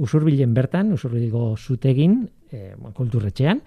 [0.04, 3.62] usurbilen bertan, usurbilgo zutegin, e, kulturretxean,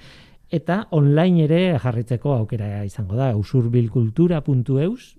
[0.53, 5.15] eta online ere jarritzeko aukera izango da, usurbilkultura.eus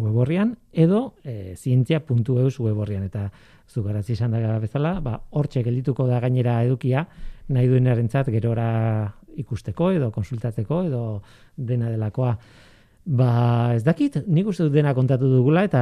[0.00, 3.30] weborrian, edo e, zientzia.eus weborrian, eta
[3.68, 7.06] zugaratzi izan da bezala, ba, hortxe geldituko da gainera edukia,
[7.52, 11.02] nahi duenarentzat gerora ikusteko, edo konsultatzeko, edo
[11.56, 12.36] dena delakoa.
[13.04, 15.80] Ba, ez dakit, nik uste dut dena kontatu dugula eta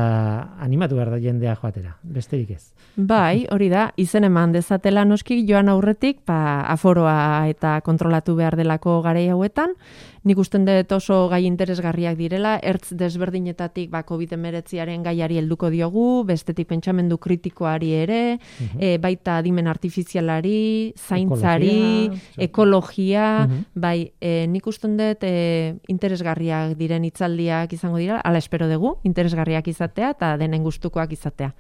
[0.65, 2.71] animatu behar da jendea joatera, besterik ez.
[2.97, 9.03] Bai, hori da, izen eman dezatela noski joan aurretik, ba, aforoa eta kontrolatu behar delako
[9.05, 9.77] garei hauetan.
[10.25, 16.69] Nik usten dut oso gai interesgarriak direla, ertz desberdinetatik ba, COVID-19aren gaiari helduko diogu, bestetik
[16.69, 18.19] pentsamendu kritikoari ere,
[18.77, 23.65] e, baita adimen artifizialari, zaintzari, Ekologia, ekologia, Mhm.
[23.75, 29.69] bai, e, nik usten dut e, interesgarriak diren hitzaldiak izango dira, ala espero dugu, interesgarriak
[29.69, 31.53] izatea eta denen gustukoak izatea.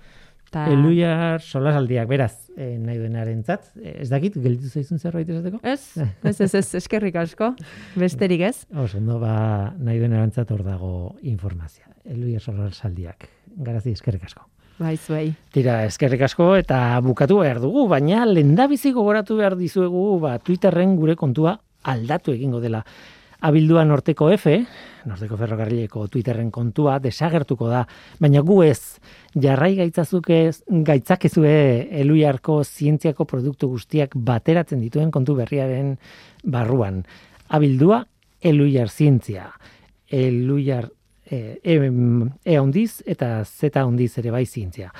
[0.50, 0.64] Ta...
[0.66, 3.68] Eluiar solasaldiak, beraz, e, nahi duenaren zat.
[3.78, 5.60] Ez dakit, gelditu zaizun zerbait esateko?
[5.62, 5.94] Ez,
[6.26, 7.52] ez, ez, ez, eskerrik asko,
[7.94, 8.56] besterik ez.
[8.82, 9.34] Oso, ondo, ba,
[9.78, 10.92] nahi duenaren zat hor dago
[11.22, 11.94] informazioa.
[12.10, 13.28] Eluiar solasaldiak,
[13.62, 14.48] garazi eskerrik asko.
[14.80, 15.28] Bai, zuei.
[15.54, 21.14] Tira, eskerrik asko eta bukatu behar dugu, baina lendabizi gogoratu behar dizuegu ba, Twitterren gure
[21.20, 22.82] kontua aldatu egingo dela.
[23.40, 24.52] Abildua Norteko F,
[25.08, 27.86] Norteko Ferrokarrileko Twitterren kontua desagertuko da,
[28.20, 29.00] baina gu ez
[29.32, 30.40] jarrai gaitzazuke
[30.84, 31.54] gaitzakezue
[32.02, 35.96] Eluiarko zientziako produktu guztiak bateratzen dituen kontu berriaren
[36.44, 37.02] barruan.
[37.48, 38.04] Abildua
[38.40, 39.48] Eluiar zientzia.
[40.08, 40.90] Eluiar
[41.24, 41.80] e, e,
[42.44, 44.92] e handiz eta z handiz ere bai zientzia.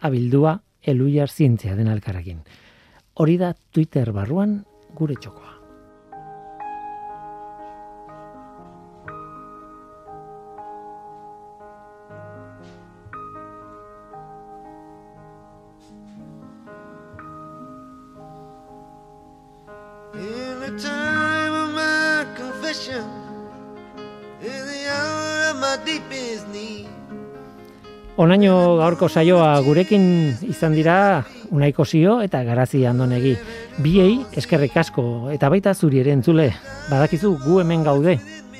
[0.00, 2.40] Abildua Eluiar zientzia den alkarrekin.
[3.14, 5.55] Hori da Twitter barruan gure txokoa.
[28.16, 30.06] Onaino gaurko saioa gurekin
[30.48, 33.34] izan dira Unaiko Zio eta Garazi Andonegi.
[33.84, 36.48] Biei eskerrik asko eta baita zuri ere entzule.
[36.88, 38.16] Badakizu gu hemen gaude.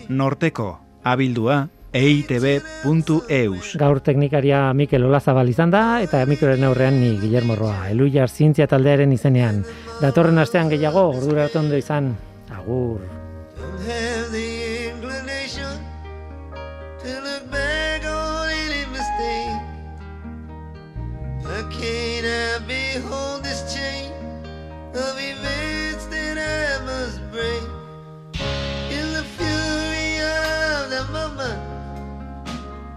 [0.09, 0.69] Norteko,
[1.03, 1.63] abildua,
[1.97, 3.75] eitb.eus.
[3.81, 7.89] Gaur teknikaria Mikel Olazabal izan da eta mikroren aurrean ni Guillermo Roa.
[7.91, 9.65] Eluiar zientzia taldearen izenean.
[10.03, 12.13] Datorren astean gehiago ordura ondo izan.
[12.53, 13.26] Agur.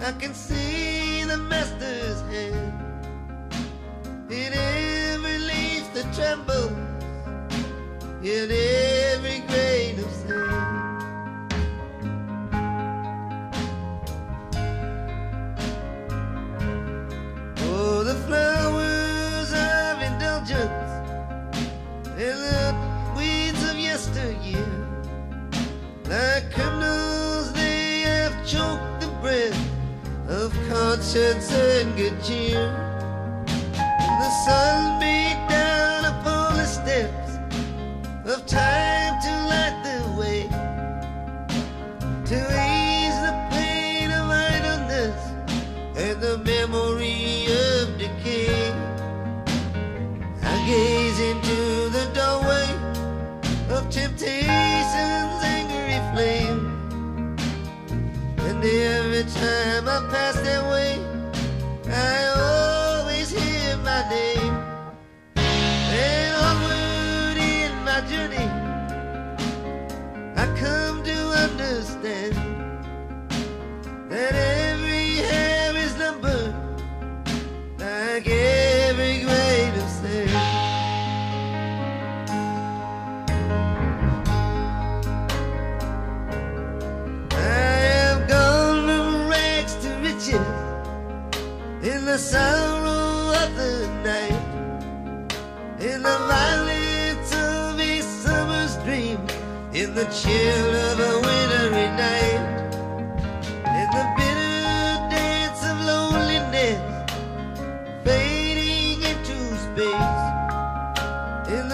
[0.02, 2.74] I can see the master's hand.
[4.30, 6.72] In every leaf that trembles,
[8.24, 8.50] in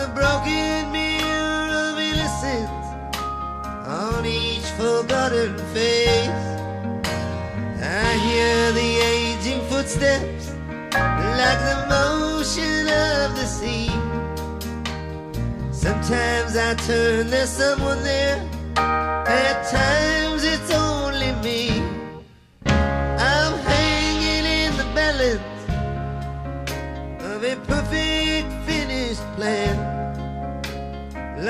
[0.05, 2.87] a broken mirror of innocence
[3.87, 6.45] on each forgotten face.
[7.81, 10.45] I hear the aging footsteps
[11.41, 13.89] like the motion of the sea.
[15.71, 18.37] Sometimes I turn, there's someone there.
[18.77, 21.81] At times it's only me.
[22.65, 25.61] I'm hanging in the balance
[27.23, 29.84] of a perfect finished plan.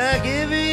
[0.06, 0.65] I give you